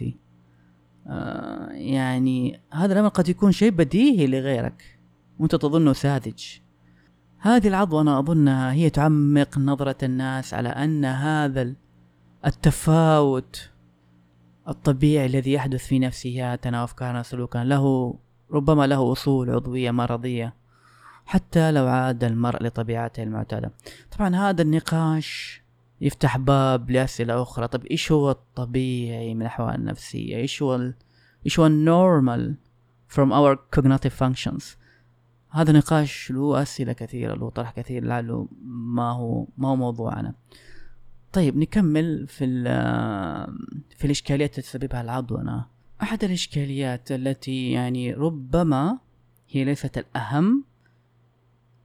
آه 1.08 1.70
يعني 1.72 2.60
هذا 2.74 2.94
الأمر 2.94 3.08
قد 3.08 3.30
يكون 3.30 3.52
شيء 3.52 3.72
بديهي 3.72 4.28
لغيرك 4.28 5.00
وأنت 5.40 5.56
تظنه 5.56 5.94
ساذج. 5.94 6.44
هذه 7.40 7.68
العضوة 7.68 8.20
أظنها 8.20 8.74
هي 8.74 8.90
تعمق 8.90 9.58
نظرة 9.58 9.98
الناس 10.04 10.54
على 10.54 10.70
أن 10.70 11.06
هذا 11.06 11.74
التفاوت 12.46 13.70
الطبيعي 14.70 15.26
الذي 15.26 15.52
يحدث 15.52 15.86
في 15.86 16.00
نفسياتنا 16.00 16.82
وأفكارنا 16.82 17.20
وسلوكنا 17.20 17.64
له 17.64 18.16
ربما 18.52 18.88
له 18.88 19.12
أصول 19.12 19.50
عضوية 19.50 19.92
مرضية 19.92 20.54
حتى 21.26 21.72
لو 21.72 21.88
عاد 21.88 22.24
المرء 22.24 22.64
لطبيعته 22.64 23.24
المعتادة. 23.24 23.72
طبعا 24.18 24.36
هذا 24.36 24.62
النقاش 24.62 25.62
يفتح 26.02 26.38
باب 26.38 26.92
لأسئلة 26.92 27.42
أخرى. 27.42 27.68
طب 27.68 27.86
إيش 27.86 28.12
هو 28.12 28.32
الطبيعي 28.32 29.34
من 29.34 29.42
الأحوال 29.42 29.76
النفسية؟ 29.76 30.38
إيش 30.38 30.62
هو 30.62 30.76
ال... 30.76 30.94
إيش 31.46 31.60
هو 31.60 31.66
النورمال 31.66 32.56
from 33.16 33.32
our 33.32 33.58
cognitive 33.80 34.14
functions 34.24 34.64
هذا 35.50 35.72
نقاش 35.72 36.32
له 36.32 36.62
أسئلة 36.62 36.94
كثيرة 36.94 37.36
له 37.36 37.50
طرح 37.50 37.72
كثير 37.72 38.04
لعله 38.04 38.48
ما 38.66 39.12
هو 39.12 39.46
ما 39.58 39.70
هو 39.70 39.76
موضوعنا. 39.76 40.34
طيب 41.34 41.58
نكمل 41.58 42.28
في 42.28 42.46
في 43.98 44.06
الإشكاليات 44.06 44.50
التي 44.50 44.62
تسببها 44.62 45.02
العضونة 45.02 45.66
أحد 46.02 46.24
الإشكاليات 46.24 47.12
التي 47.12 47.72
يعني 47.72 48.14
ربما 48.14 49.00
هي 49.50 49.64
ليست 49.64 49.98
الأهم 49.98 50.64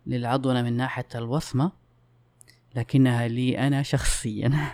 للعضونة 0.06 0.62
من 0.62 0.76
ناحية 0.76 1.08
الوصمة 1.14 1.72
لكنها 2.76 3.28
لي 3.28 3.58
أنا 3.58 3.82
شخصيا. 3.82 4.52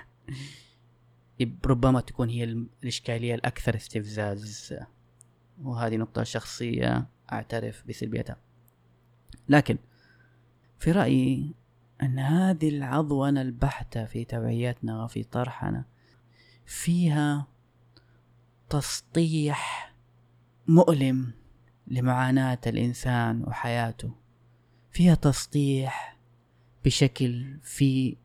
ربما 1.66 2.00
تكون 2.00 2.28
هي 2.28 2.44
الإشكالية 2.44 3.35
الأكثر 3.35 3.76
استفزاز. 3.76 4.74
وهذه 5.62 5.96
نقطة 5.96 6.22
شخصية 6.22 7.06
أعترف 7.33 7.85
بسلبيتها. 7.88 8.37
لكن 9.48 9.78
في 10.78 10.92
رأيي 10.92 11.54
أن 12.03 12.19
هذه 12.19 12.69
العضونة 12.69 13.43
البحتة 13.43 14.05
في 14.05 14.25
توعيتنا 14.25 15.05
وفي 15.05 15.23
طرحنا 15.23 15.85
فيها 16.67 17.47
تسطيح 18.69 19.93
مؤلم 20.69 21.33
لمعاناة 21.87 22.59
الإنسان 22.67 23.43
وحياته. 23.43 24.11
فيها 24.91 25.15
تسطيح 25.15 26.17
بشكل 26.85 27.59
في 27.63 28.17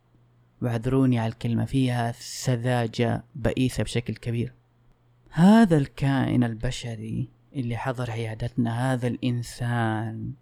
واعذروني 0.62 1.20
على 1.20 1.34
الكلمة 1.34 1.66
فيها 1.66 2.12
سذاجة 2.12 3.24
بئيسة 3.36 3.84
بشكل 3.84 4.16
كبير. 4.16 4.54
هذا 5.30 5.78
الكائن 5.78 6.44
البشري 6.44 7.30
اللي 7.56 7.78
حضر 7.78 8.12
عيادتنا 8.12 8.94
هذا 8.94 9.08
الإنسان 9.08 10.34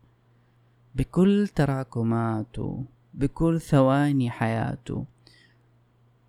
بكل 0.95 1.47
تراكماته 1.55 2.85
بكل 3.13 3.61
ثواني 3.61 4.29
حياته. 4.29 5.05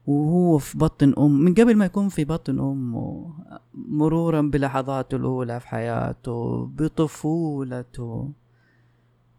وهو 0.06 0.58
في 0.58 0.78
بطن 0.78 1.14
أم 1.18 1.40
من 1.40 1.54
قبل 1.54 1.76
ما 1.76 1.84
يكون 1.84 2.08
في 2.08 2.24
بطن 2.24 2.60
أمه 2.60 3.34
مرورا 3.74 4.40
بلحظاته 4.40 5.16
الأولى 5.16 5.60
في 5.60 5.68
حياته 5.68 6.66
بطفولته 6.66 8.30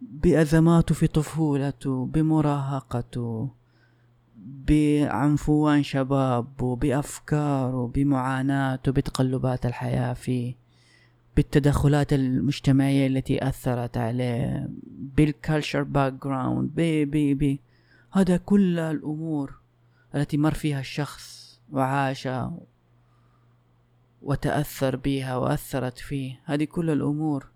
بأزماته 0.02 0.96
في 0.96 1.08
طفولته 1.08 2.06
بمراهقته 2.06 3.50
بعنفوان 4.68 5.84
شبابه 5.84 6.76
بأفكاره 6.76 7.88
بمعاناته 7.88 8.92
بتقلبات 8.92 9.66
الحياة 9.66 10.14
فيه. 10.14 10.65
بالتدخلات 11.36 12.14
المجتمعية 12.14 13.08
التي 13.08 13.48
أثرت 13.48 13.98
عليه 13.98 14.70
بال 14.88 15.84
culture 15.84 16.14
background 16.14 16.70
ب 16.76 16.82
ب 17.12 17.38
ب. 17.44 17.58
هذا 18.12 18.38
كل 18.38 18.80
الأمور 18.80 19.60
التي 20.16 20.38
مر 20.38 20.54
فيها 20.54 20.80
الشخص 20.80 21.60
وعاشها 21.72 22.58
وتأثر 24.22 24.96
بها 24.96 25.36
وأثرت 25.36 25.98
فيه. 25.98 26.40
هذه 26.46 26.64
كل 26.64 26.90
الأمور 26.90 27.48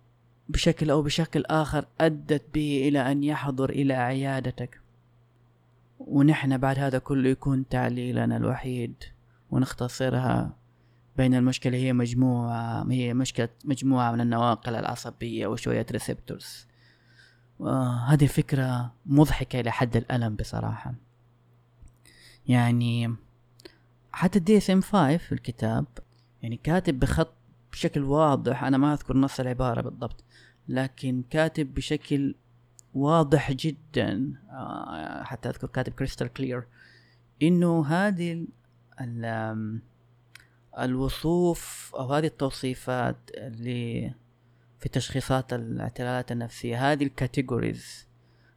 بشكل 0.49 0.89
أو 0.89 1.01
بشكل 1.01 1.45
آخر 1.45 1.85
أدت 2.01 2.43
به 2.53 2.87
إلى 2.87 3.11
أن 3.11 3.23
يحضر 3.23 3.69
إلى 3.69 3.93
عيادتك. 3.93 4.81
ونحن 5.99 6.57
بعد 6.57 6.79
هذا 6.79 6.99
كله 6.99 7.29
يكون 7.29 7.67
تعليلنا 7.67 8.37
الوحيد 8.37 8.93
ونختصرها 9.51 10.59
بين 11.19 11.34
المشكلة 11.34 11.77
هي 11.77 11.93
مجموعة 11.93 12.91
هي 12.91 13.13
مشكلة 13.13 13.49
مجموعة 13.65 14.12
من 14.12 14.21
النواقل 14.21 14.75
العصبية 14.75 15.47
وشوية 15.47 15.86
receptors 15.91 16.67
هذه 18.08 18.25
فكرة 18.25 18.93
مضحكة 19.05 19.60
إلى 19.60 19.71
حد 19.71 19.97
الألم 19.97 20.36
بصراحة. 20.36 20.93
يعني 22.47 23.15
حتى 24.12 24.39
ال 24.39 24.58
DSM 24.58 24.82
5 24.82 25.17
في 25.17 25.32
الكتاب 25.32 25.86
يعني 26.41 26.58
كاتب 26.58 26.99
بخط 26.99 27.34
بشكل 27.71 28.03
واضح 28.03 28.63
أنا 28.63 28.77
ما 28.77 28.93
أذكر 28.93 29.17
نص 29.17 29.39
العبارة 29.39 29.82
بالضبط 29.82 30.23
لكن 30.67 31.23
كاتب 31.29 31.73
بشكل 31.73 32.36
واضح 32.93 33.51
جدا 33.51 34.34
آه، 34.49 35.23
حتى 35.23 35.49
أذكر 35.49 35.67
كاتب 35.67 35.93
crystal 35.93 36.34
clear 36.34 36.63
إنه 37.41 37.86
هذه 37.88 38.47
الوصوف 40.85 41.91
أو 41.95 42.13
هذه 42.13 42.25
التوصيفات 42.25 43.17
اللي 43.33 44.13
في 44.79 44.89
تشخيصات 44.89 45.53
الاعتلالات 45.53 46.31
النفسية 46.31 46.91
هذه 46.91 47.03
ال 47.03 47.13
categories 47.13 48.08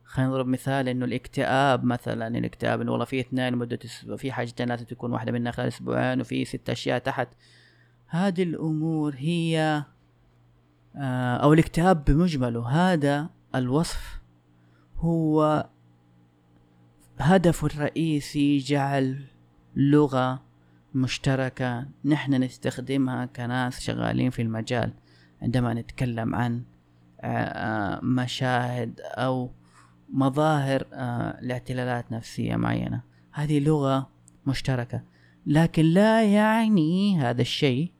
خلينا 0.05 0.31
نضرب 0.31 0.47
مثال 0.47 0.89
إنه 0.89 1.05
الاكتئاب 1.05 1.85
مثلا 1.85 2.39
الاكتئاب 2.39 2.81
إنه 2.81 2.91
والله 2.93 3.05
في 3.05 3.21
اثنين 3.21 3.53
لمدة 3.53 3.79
أسبوع 3.85 4.17
في 4.17 4.33
حاجتين 4.33 4.69
لازم 4.69 4.85
تكون 4.85 5.13
واحدة 5.13 5.33
منها 5.33 5.53
خلال 5.53 5.69
أسبوعين 5.69 6.21
وفي 6.21 6.45
ست 6.45 6.71
أشياء 6.71 6.99
تحت. 6.99 7.29
هذه 8.07 8.43
الأمور 8.43 9.15
هي 9.17 9.85
آه، 10.97 11.37
أو 11.37 11.53
الاكتئاب 11.53 12.05
بمجمله 12.05 12.69
هذا 12.69 13.31
الوصف 13.55 14.21
هو 14.97 15.69
هدفه 17.19 17.67
الرئيسي 17.67 18.59
جعل 18.59 19.25
لغة 19.77 20.43
مشتركة. 20.95 21.87
نحن 22.05 22.35
نستخدمها 22.35 23.27
كناس 23.27 23.81
شغالين 23.81 24.31
في 24.31 24.43
المجال. 24.43 24.93
عندما 25.43 25.75
نتكلم 25.75 26.35
عن 26.35 26.63
آه، 27.21 27.27
آه، 27.27 28.01
مشاهد 28.05 29.01
أو 29.01 29.51
مظاهر 30.13 30.87
لاعتلالات 31.41 32.13
نفسية 32.13 32.57
معينة. 32.57 33.03
هذه 33.33 33.61
لغة 33.61 34.11
مشتركة. 34.47 35.03
لكن 35.47 35.83
لا 35.83 36.25
يعني 36.25 37.19
هذا 37.19 37.43
الشيء 37.43 37.93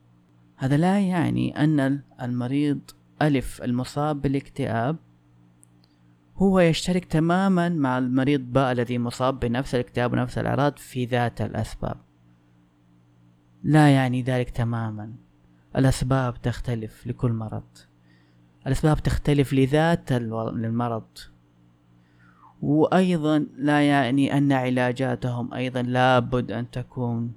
هذا 0.57 0.77
لا 0.77 1.01
يعني 1.01 1.65
أن 1.65 2.03
المريض 2.23 2.81
ألف 3.23 3.63
المصاب 3.63 4.23
بالاكتئاب 4.23 4.97
هو 6.37 6.61
يشترك 6.61 7.05
تماما 7.05 7.69
مع 7.69 7.99
المريض 7.99 8.41
باء 8.41 8.73
الذي 8.73 8.99
مصاب 8.99 9.41
بنفس 9.41 9.75
الاكتئاب 9.75 10.13
ونفس 10.13 10.39
الأعراض 10.39 10.77
في 10.77 11.05
ذات 11.05 11.41
الأسباب. 11.41 11.97
لا 13.63 13.95
يعني 13.95 14.23
ذلك 14.23 14.51
تماما. 14.51 15.13
الأسباب 15.77 16.43
تختلف 16.43 17.07
لكل 17.07 17.33
مرض. 17.33 17.69
الأسباب 18.67 19.03
تختلف 19.03 19.53
لذات 19.53 20.13
المرض 20.13 21.19
وأيضا 22.63 23.39
لا 23.57 23.89
يعني 23.89 24.37
أن 24.39 24.53
علاجاتهم 24.53 25.55
أيضا 25.55 25.83
لابد 25.83 26.53
أن 26.53 26.71
تكون 26.71 27.33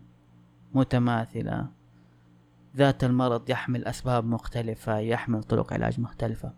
متماثلة. 0.73 1.67
ذات 2.75 3.03
المرض 3.03 3.49
يحمل 3.49 3.85
أسباب 3.85 4.25
مختلفة 4.25 4.97
يحمل 4.97 5.43
طرق 5.43 5.73
علاج 5.73 5.99
مختلفة. 5.99 6.53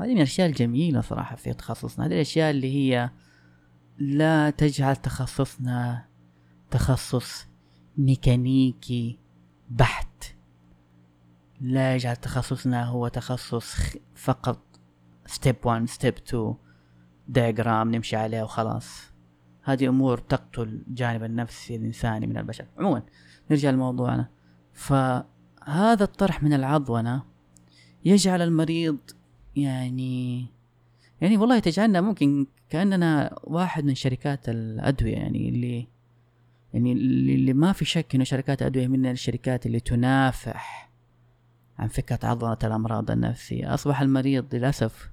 هذه 0.00 0.08
من 0.08 0.16
الأشياء 0.16 0.48
الجميلة 0.48 1.00
صراحة 1.00 1.36
في 1.36 1.52
تخصصنا. 1.52 2.06
هذه 2.06 2.12
الأشياء 2.12 2.50
اللي 2.50 2.74
هي 2.74 3.10
لا 3.98 4.50
تجعل 4.50 4.96
تخصصنا 4.96 6.04
تخصص 6.70 7.48
ميكانيكي 7.98 9.18
بحت. 9.70 10.24
لا 11.60 11.94
يجعل 11.94 12.16
تخصصنا 12.16 12.84
هو 12.84 13.08
تخصص 13.08 13.76
فقط 14.14 14.62
step 15.26 15.56
1 15.64 15.88
step 15.88 16.14
2 16.14 16.54
diagram 17.28 17.94
نمشي 17.94 18.16
عليه 18.16 18.42
وخلاص. 18.42 19.12
هذه 19.62 19.88
أمور 19.88 20.18
تقتل 20.18 20.62
الجانب 20.62 21.24
النفسي 21.24 21.76
الإنساني 21.76 22.26
من 22.26 22.36
البشر. 22.36 22.66
عموما 22.78 23.02
نرجع 23.50 23.70
لموضوعنا. 23.70 24.28
فهذا 24.72 26.04
الطرح 26.04 26.42
من 26.42 26.52
العضونة 26.52 27.22
يجعل 28.04 28.42
المريض 28.42 28.98
يعني 29.56 30.46
يعني 31.20 31.36
والله 31.36 31.58
تجعلنا 31.58 32.00
ممكن 32.00 32.46
كأننا 32.68 33.38
واحد 33.44 33.84
من 33.84 33.94
شركات 33.94 34.48
الأدوية 34.48 35.16
يعني 35.16 35.48
اللي 35.48 35.88
يعني 36.74 36.92
اللي 36.92 37.52
ما 37.52 37.72
في 37.72 37.84
شك 37.84 38.14
إنه 38.14 38.24
شركات 38.24 38.62
الأدوية 38.62 38.88
من 38.88 39.06
الشركات 39.06 39.66
اللي 39.66 39.80
تنافح 39.80 40.90
عن 41.78 41.88
فكرة 41.88 42.18
عضلة 42.22 42.58
الأمراض 42.64 43.10
النفسية. 43.10 43.74
أصبح 43.74 44.00
المريض 44.00 44.54
للأسف 44.54 45.10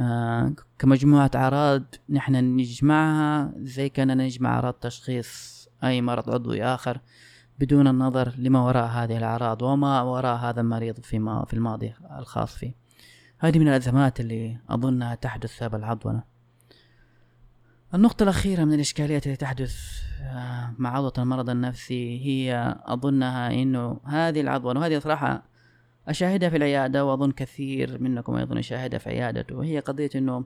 آه 0.00 0.52
كمجموعة 0.78 1.30
أعراض 1.34 1.82
نحن 2.10 2.34
نجمعها 2.34 3.52
زي 3.56 3.88
كأننا 3.88 4.24
نجمع 4.24 4.54
أعراض 4.54 4.74
تشخيص 4.74 5.56
أي 5.84 6.02
مرض 6.02 6.30
عضوي 6.30 6.64
آخر 6.64 7.00
بدون 7.58 7.88
النظر 7.88 8.34
لما 8.38 8.60
وراء 8.60 8.86
هذه 8.86 9.18
الأعراض 9.18 9.62
وما 9.62 10.02
وراء 10.02 10.36
هذا 10.36 10.60
المريض 10.60 11.00
في, 11.00 11.44
في 11.46 11.54
الماضي 11.54 11.94
الخاص 12.18 12.54
فيه. 12.54 12.74
هذه 13.38 13.58
من 13.58 13.68
الأزمات 13.68 14.20
اللي 14.20 14.58
أظنها 14.68 15.14
تحدث 15.14 15.56
بسبب 15.56 15.74
العضونة 15.74 16.35
النقطة 17.94 18.22
الأخيرة 18.22 18.64
من 18.64 18.72
الإشكاليات 18.74 19.26
اللي 19.26 19.36
تحدث 19.36 19.76
آه، 20.22 20.74
مع 20.78 20.96
عضوة 20.96 21.12
المرض 21.18 21.50
النفسي 21.50 22.26
هي 22.26 22.76
أظنها 22.84 23.52
إنه 23.52 24.00
هذه 24.04 24.40
العضونة 24.40 24.80
وهذه 24.80 24.98
صراحة 24.98 25.42
أشاهدها 26.08 26.48
في 26.48 26.56
العيادة 26.56 27.04
وأظن 27.04 27.30
كثير 27.30 28.02
منكم 28.02 28.34
أيضا 28.34 28.58
يشاهدها 28.58 28.98
في 28.98 29.08
عيادته 29.10 29.56
وهي 29.56 29.80
قضية 29.80 30.10
إنه 30.14 30.44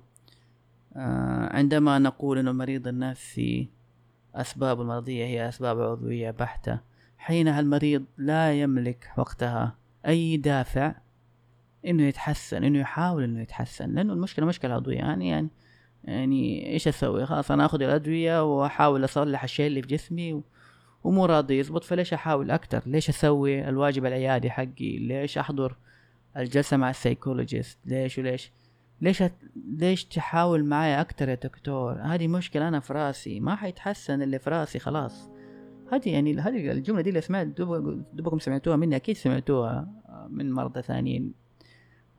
آه، 0.96 1.56
عندما 1.56 1.98
نقول 1.98 2.38
إنه 2.38 2.50
المريض 2.50 2.88
النفسي 2.88 3.68
أسباب 4.34 4.80
المرضية 4.80 5.24
هي 5.24 5.48
أسباب 5.48 5.80
عضوية 5.80 6.30
بحتة 6.30 6.80
حينها 7.18 7.60
المريض 7.60 8.04
لا 8.18 8.60
يملك 8.60 9.12
وقتها 9.16 9.76
أي 10.06 10.36
دافع 10.36 10.94
إنه 11.86 12.02
يتحسن 12.02 12.64
إنه 12.64 12.78
يحاول 12.78 13.24
إنه 13.24 13.40
يتحسن 13.40 13.94
لأنه 13.94 14.12
المشكلة 14.12 14.46
مشكلة 14.46 14.74
عضوية 14.74 14.96
يعني 14.96 15.28
يعني 15.28 15.48
يعني 16.04 16.72
إيش 16.72 16.88
أسوي؟ 16.88 17.26
خلاص 17.26 17.50
أنا 17.50 17.66
أخذ 17.66 17.82
الأدوية 17.82 18.44
وأحاول 18.44 19.04
أصلح 19.04 19.42
الشيء 19.44 19.66
اللي 19.66 19.82
في 19.82 19.88
جسمي 19.88 20.42
ومو 21.04 21.24
راضي 21.26 21.58
يزبط 21.58 21.84
فليش 21.84 22.12
أحاول 22.12 22.50
أكتر؟ 22.50 22.82
ليش 22.86 23.08
أسوي 23.08 23.68
الواجب 23.68 24.06
العيادي 24.06 24.50
حقي؟ 24.50 24.98
ليش 24.98 25.38
أحضر 25.38 25.76
الجلسة 26.36 26.76
مع 26.76 26.90
السيكولوجيست؟ 26.90 27.78
ليش 27.84 28.18
وليش؟ 28.18 28.52
ليش 29.00 29.22
ليش 29.56 30.04
تحاول 30.04 30.64
معي 30.64 31.00
أكتر 31.00 31.28
يا 31.28 31.34
دكتور؟ 31.34 32.00
هذه 32.02 32.28
مشكلة 32.28 32.68
أنا 32.68 32.80
في 32.80 32.92
رأسي 32.92 33.40
ما 33.40 33.54
حيتحسن 33.56 34.22
اللي 34.22 34.38
في 34.38 34.50
رأسي 34.50 34.78
خلاص. 34.78 35.28
هذه 35.92 36.08
يعني 36.08 36.40
هذه 36.40 36.70
الجملة 36.72 37.00
دي 37.00 37.08
اللي 37.08 37.20
سمعت 37.20 37.46
دوبكم 37.46 38.38
سمعتوها 38.38 38.76
مني 38.76 38.96
أكيد 38.96 39.16
سمعتوها 39.16 39.88
من 40.28 40.52
مرضى 40.52 40.82
ثانيين 40.82 41.32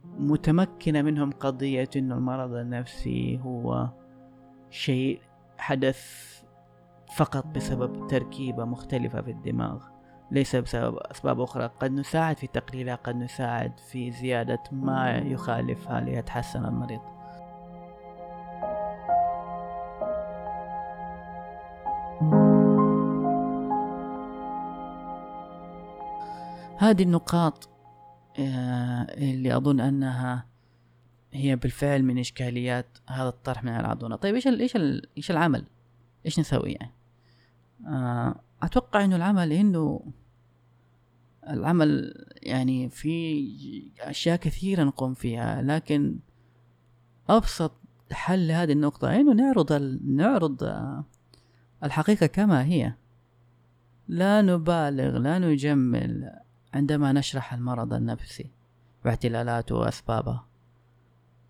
متمكنة 0.03 1.01
منهم 1.01 1.31
قضية 1.31 1.89
انه 1.95 2.15
المرض 2.15 2.53
النفسي 2.53 3.39
هو 3.43 3.89
شيء 4.69 5.21
حدث 5.57 6.01
فقط 7.15 7.45
بسبب 7.45 8.07
تركيبة 8.07 8.65
مختلفة 8.65 9.21
في 9.21 9.31
الدماغ 9.31 9.91
ليس 10.31 10.55
بسبب 10.55 10.97
أسباب 10.97 11.41
أخرى. 11.41 11.71
قد 11.79 11.91
نساعد 11.91 12.37
في 12.37 12.47
تقليلها 12.47 12.95
قد 12.95 13.15
نساعد 13.15 13.79
في 13.79 14.11
زيادة 14.11 14.63
ما 14.71 15.17
يخالفها 15.17 16.01
ليتحسن 16.01 16.65
المريض. 16.65 17.01
هذه 26.77 27.03
النقاط 27.03 27.70
اللي 29.17 29.57
أظن 29.57 29.79
أنها 29.79 30.45
هي 31.33 31.55
بالفعل 31.55 32.03
من 32.03 32.17
إشكاليات 32.17 32.97
هذا 33.09 33.29
الطرح 33.29 33.63
من 33.63 33.71
العضونه 33.71 34.15
طيب 34.15 34.35
إيش 34.35 34.47
إيش 34.47 34.77
إيش 35.17 35.31
العمل؟ 35.31 35.65
إيش 36.25 36.39
نسوي 36.39 36.71
يعني؟ 36.71 36.93
آه، 37.87 38.41
أتوقع 38.63 39.03
إنه 39.03 39.15
العمل 39.15 39.51
إنه 39.51 40.11
العمل 41.49 42.13
يعني 42.43 42.89
في 42.89 43.91
أشياء 43.99 44.35
كثيرة 44.35 44.83
نقوم 44.83 45.13
فيها 45.13 45.61
لكن 45.61 46.19
أبسط 47.29 47.71
حل 48.11 48.47
لهذه 48.47 48.71
النقطة 48.71 49.15
إنه 49.15 49.33
نعرض 49.33 49.73
نعرض 50.05 50.63
آه، 50.63 51.05
الحقيقة 51.83 52.25
كما 52.25 52.65
هي. 52.65 52.93
لا 54.07 54.41
نبالغ 54.41 55.17
لا 55.17 55.39
نجمل. 55.39 56.31
عندما 56.73 57.13
نشرح 57.13 57.53
المرض 57.53 57.93
النفسي 57.93 58.51
واعتلالاته 59.05 59.75
وأسبابه. 59.75 60.41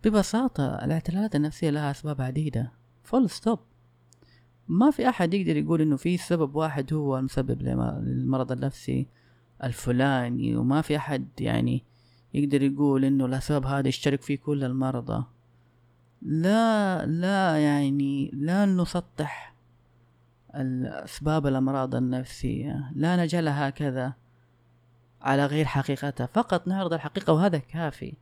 ببساطة 0.04 0.74
الاعتلالات 0.74 1.36
النفسية 1.36 1.70
لها 1.70 1.90
أسباب 1.90 2.20
عديدة. 2.20 2.72
full 3.02 3.30
stop 3.30 3.58
ما 4.68 4.90
في 4.90 5.08
أحد 5.08 5.34
يقدر 5.34 5.56
يقول 5.56 5.80
إنه 5.80 5.96
في 5.96 6.16
سبب 6.16 6.56
واحد 6.56 6.92
هو 6.92 7.18
المسبب 7.18 7.62
للمرض 7.62 8.52
النفسي 8.52 9.06
الفلاني 9.64 10.56
وما 10.56 10.80
في 10.80 10.96
أحد 10.96 11.28
يعني 11.40 11.84
يقدر 12.34 12.62
يقول 12.62 13.04
إنه 13.04 13.24
الأسباب 13.26 13.66
هذا 13.66 13.88
يشترك 13.88 14.22
فيه 14.22 14.38
كل 14.38 14.64
المرضى. 14.64 15.24
لا 16.22 17.06
لا 17.06 17.58
يعني 17.58 18.30
لا 18.34 18.66
نسطح 18.66 19.54
أسباب 20.50 21.46
الأمراض 21.46 21.94
النفسية. 21.94 22.92
لا 22.94 23.16
نجعلها 23.16 23.68
هكذا 23.68 24.14
على 25.22 25.46
غير 25.46 25.64
حقيقتها. 25.64 26.26
فقط 26.26 26.68
نعرض 26.68 26.92
الحقيقة 26.92 27.32
وهذا 27.32 27.58
كافي. 27.58 28.14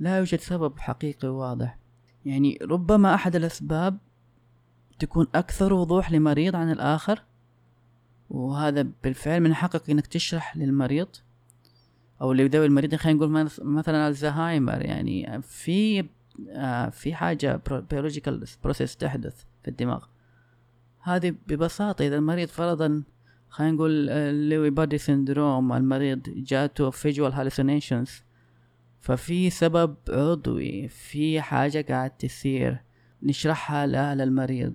لا 0.00 0.18
يوجد 0.18 0.40
سبب 0.40 0.78
حقيقي 0.78 1.28
واضح. 1.28 1.78
يعني 2.24 2.58
ربما 2.62 3.14
أحد 3.14 3.36
الأسباب 3.36 3.98
تكون 4.98 5.26
أكثر 5.34 5.72
وضوح 5.72 6.12
لمريض 6.12 6.56
عن 6.56 6.70
الآخر 6.70 7.22
وهذا 8.30 8.86
بالفعل 9.04 9.40
من 9.40 9.54
حقك 9.54 9.90
إنك 9.90 10.06
تشرح 10.06 10.56
للمريض 10.56 11.08
أو 12.20 12.32
لذوي 12.32 12.66
المريض. 12.66 12.94
خلينا 12.94 13.18
نقول 13.18 13.50
مثلا 13.62 14.08
الزهايمر 14.08 14.82
يعني 14.82 15.42
في 15.42 16.08
آه 16.50 16.88
في 16.88 17.14
حاجة 17.14 17.60
biological 17.90 18.44
process 18.64 18.96
تحدث 18.96 19.44
في 19.62 19.68
الدماغ. 19.70 20.04
هذه 21.00 21.34
ببساطة 21.46 22.06
إذا 22.06 22.16
المريض 22.16 22.48
فرضا 22.48 23.02
خلينا 23.52 23.72
نقول 23.72 24.06
Lewy 24.50 24.70
body 24.70 24.98
syndrome 24.98 25.72
المريض 25.72 26.22
جاته 26.36 26.90
visual 26.90 27.32
hallucinations 27.32 28.22
ففي 29.00 29.50
سبب 29.50 29.96
عضوي 30.08 30.88
في 30.88 31.40
حاجة 31.40 31.86
قاعد 31.88 32.10
تصير 32.10 32.80
نشرحها 33.22 33.86
لأهل 33.86 34.20
المريض. 34.20 34.74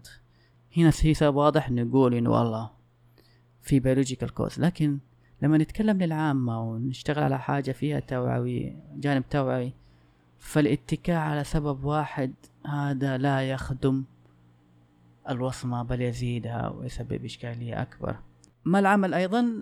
هنا 0.78 0.92
في 0.92 1.14
سبب 1.14 1.36
واضح 1.36 1.72
نقول 1.72 2.14
إنه 2.14 2.30
والله 2.30 2.70
في 3.62 3.80
biological 3.80 4.34
cause 4.34 4.60
لكن 4.60 5.00
لما 5.42 5.58
نتكلم 5.58 5.98
للعامة 5.98 6.62
ونشتغل 6.62 7.24
على 7.24 7.40
حاجة 7.40 7.72
فيها 7.72 8.00
توعوي 8.00 8.76
جانب 8.96 9.30
توعوي 9.30 9.74
فالاتكاء 10.40 11.18
على 11.18 11.44
سبب 11.44 11.84
واحد 11.84 12.34
هذا 12.66 13.18
لا 13.18 13.50
يخدم 13.50 14.04
الوصمة 15.30 15.84
بل 15.84 16.02
يزيدها 16.02 16.70
ويسبب 16.70 17.26
إشكالية 17.26 17.82
أكبر. 17.82 18.16
ما 18.68 18.80
العمل 18.80 19.13
أيضا؟ 19.13 19.59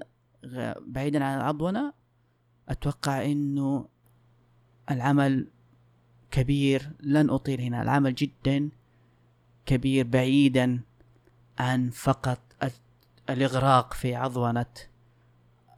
بعيدا 0.87 1.23
عن 1.23 1.37
العضونة 1.37 1.93
أتوقع 2.69 3.25
أنه 3.25 3.87
العمل 4.91 5.47
كبير. 6.31 6.91
لن 6.99 7.29
أطيل 7.29 7.61
هنا 7.61 7.81
العمل 7.81 8.15
جدا 8.15 8.69
كبير 9.65 10.07
بعيدا 10.07 10.81
عن 11.59 11.89
فقط 11.89 12.39
الإغراق 13.29 13.93
في 13.93 14.15
عضونة 14.15 14.65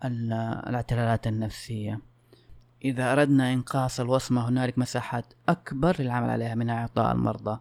الاعتلالات 0.04 1.28
النفسية. 1.28 2.00
إذا 2.86 3.12
أردنا 3.12 3.54
إنقاص 3.54 4.00
الوصمة 4.00 4.50
هنالك 4.50 4.78
مساحات 4.78 5.34
أكبر 5.50 5.96
للعمل 6.00 6.30
عليها 6.30 6.56
من 6.56 6.70
إعطاء 6.70 7.12
المرضى. 7.12 7.60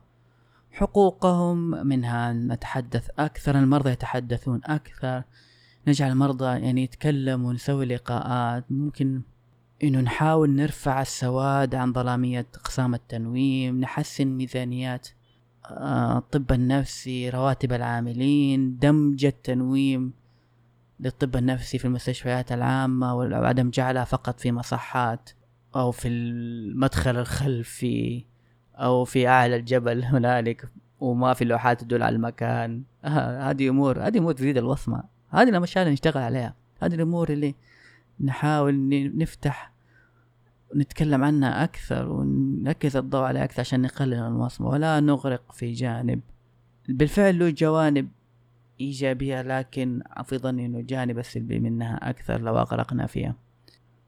حقوقهم 0.73 1.57
منها 1.87 2.33
نتحدث 2.33 3.11
أكثر 3.19 3.59
المرضى 3.59 3.91
يتحدثون 3.91 4.61
أكثر. 4.65 5.23
نجعل 5.89 6.11
المرضى 6.11 6.45
يعني 6.45 6.83
يتكلموا 6.83 7.49
ونسوي 7.49 7.87
لقاءات 7.87 8.65
ممكن 8.71 9.23
إنه 9.83 10.01
نحاول 10.01 10.51
نرفع 10.51 11.03
السواد 11.03 11.75
عن 11.75 11.93
ظلامية 11.93 12.47
أقسام 12.55 12.95
التنويم 12.95 13.81
نحسن 13.81 14.27
ميزانيات 14.27 15.09
آه، 15.71 16.19
الطب 16.19 16.53
النفسي 16.53 17.31
رواتب 17.31 17.73
العاملين 17.73 18.79
دمج 18.79 19.25
التنويم 19.25 20.13
للطب 21.01 21.37
النفسي 21.37 21.79
في 21.79 21.85
المستشفيات 21.85 22.53
العامة 22.53 23.15
وعدم 23.15 23.71
جعلها 23.71 24.05
فقط 24.05 24.41
في 24.41 24.53
مصحات 24.53 25.31
أو 25.77 25.91
في 25.91 26.09
المدخل 26.09 27.17
الخلفي 27.17 28.25
أو 28.75 29.05
في 29.05 29.29
أعلى 29.29 29.57
الجبل 29.57 30.05
هنالك 30.05 30.69
وما 31.01 31.35
في 31.35 31.45
لوحات 31.45 31.81
تدل 31.81 32.03
على 32.03 32.17
المكان. 32.17 32.83
آه، 33.05 33.51
هذه 33.51 33.69
أمور 33.69 34.07
هذه 34.07 34.19
أمور 34.19 34.33
تزيد 34.33 34.59
الوصمة. 34.59 35.16
هذه 35.31 35.49
الأشياء 35.49 35.83
اللي 35.83 35.93
نشتغل 35.93 36.23
عليها. 36.23 36.55
هذه 36.83 36.95
الأمور 36.95 37.31
اللي 37.31 37.55
نحاول 38.21 38.89
نفتح 39.19 39.73
نتكلم 40.77 41.25
عنها 41.25 41.65
أكثر 41.65 42.09
ونركز 42.09 42.97
الضوء 42.97 43.23
عليها 43.23 43.45
أكثر 43.45 43.61
عشان 43.61 43.83
نقلل 43.83 44.15
الوصمة 44.15 44.69
ولا 44.69 45.01
نغرق 45.01 45.53
في 45.53 45.73
جانب. 45.73 46.21
بالفعل 46.89 47.39
له 47.39 47.51
جوانب 47.51 48.09
إيجابية 48.81 49.43
لكن 49.43 50.03
في 50.25 50.39
ظني 50.39 50.67
إنه 50.67 50.79
الجانب 50.79 51.19
السلبي 51.19 51.59
منها 51.59 52.11
أكثر 52.11 52.41
لو 52.41 52.59
أغرقنا 52.59 53.07
فيها. 53.07 53.35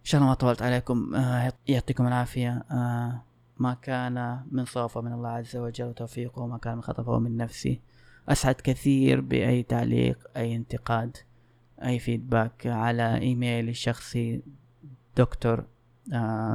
إن 0.00 0.04
شاء 0.04 0.20
الله 0.20 0.28
ما 0.30 0.34
طولت 0.34 0.62
عليكم. 0.62 1.14
آه 1.14 1.52
يعطيكم 1.68 2.06
العافية. 2.06 2.64
آه 2.70 3.22
ما 3.58 3.74
كان 3.74 4.40
من 4.50 4.64
صوفة 4.64 5.00
من 5.00 5.12
الله 5.12 5.28
عز 5.28 5.56
وجل 5.56 5.84
وتوفيقه 5.84 6.42
وما 6.42 6.58
كان 6.58 6.74
من 6.74 6.82
خطأ 6.82 7.02
فهو 7.02 7.20
من 7.20 7.36
نفسي 7.36 7.80
أسعد 8.28 8.54
كثير 8.54 9.20
بأي 9.20 9.62
تعليق 9.62 10.18
أي 10.36 10.56
انتقاد 10.56 11.16
أي 11.84 11.98
فيدباك 11.98 12.66
على 12.66 13.18
إيميلي 13.20 13.70
الشخصي 13.70 14.42
دكتور 15.16 15.64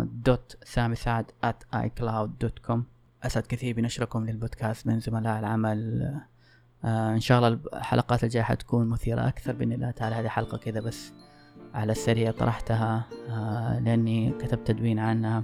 دوت 0.04 0.58
سامي 0.64 0.96
سعد 0.96 1.32
at 1.46 1.76
icloud.com 1.76 2.80
أسعد 3.24 3.44
كثير 3.44 3.76
بنشركم 3.76 4.26
للبودكاست 4.26 4.88
من 4.88 5.00
زملاء 5.00 5.40
العمل. 5.40 6.12
آه 6.86 7.14
إن 7.14 7.20
شاء 7.20 7.38
الله 7.38 7.60
الحلقات 7.74 8.24
الجاية 8.24 8.44
حتكون 8.44 8.88
مثيرة 8.88 9.28
أكثر 9.28 9.54
بإذن 9.54 9.72
الله 9.74 9.92
تعالى 9.92 10.16
هذه 10.16 10.28
حلقة 10.28 10.58
كذا 10.58 10.80
بس 10.80 11.14
على 11.74 11.92
السريع 11.92 12.32
طرحتها 12.32 13.06
آه 13.30 13.80
لأني 13.80 14.32
كتبت 14.32 14.68
تدوين 14.68 15.00
عنها. 15.00 15.44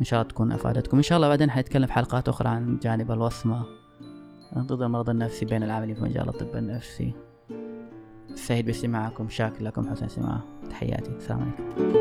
إن 0.00 0.04
شاء 0.04 0.20
الله 0.20 0.32
تكون 0.32 0.52
أفادتكم. 0.52 0.96
إن 0.96 1.02
شاء 1.02 1.16
الله 1.16 1.28
بعدين 1.28 1.50
حنتكلم 1.50 1.86
في 1.86 1.92
حلقات 1.92 2.28
أخرى 2.28 2.48
عن 2.48 2.78
جانب 2.78 3.12
الوصمة. 3.12 3.66
ضد 4.62 4.82
المرض 4.82 5.10
النفسي 5.10 5.44
بين 5.44 5.62
العاملين 5.62 5.94
في 5.94 6.02
مجال 6.02 6.28
الطب 6.28 6.56
النفسي. 6.56 7.12
سعيد 8.34 8.66
باستماعكم 8.66 9.28
شاكر. 9.28 9.62
لكم 9.62 9.90
حسن 9.90 10.04
استماع 10.04 10.40
تحياتي. 10.70 11.10
السلام 11.10 11.40
عليكم. 11.40 11.96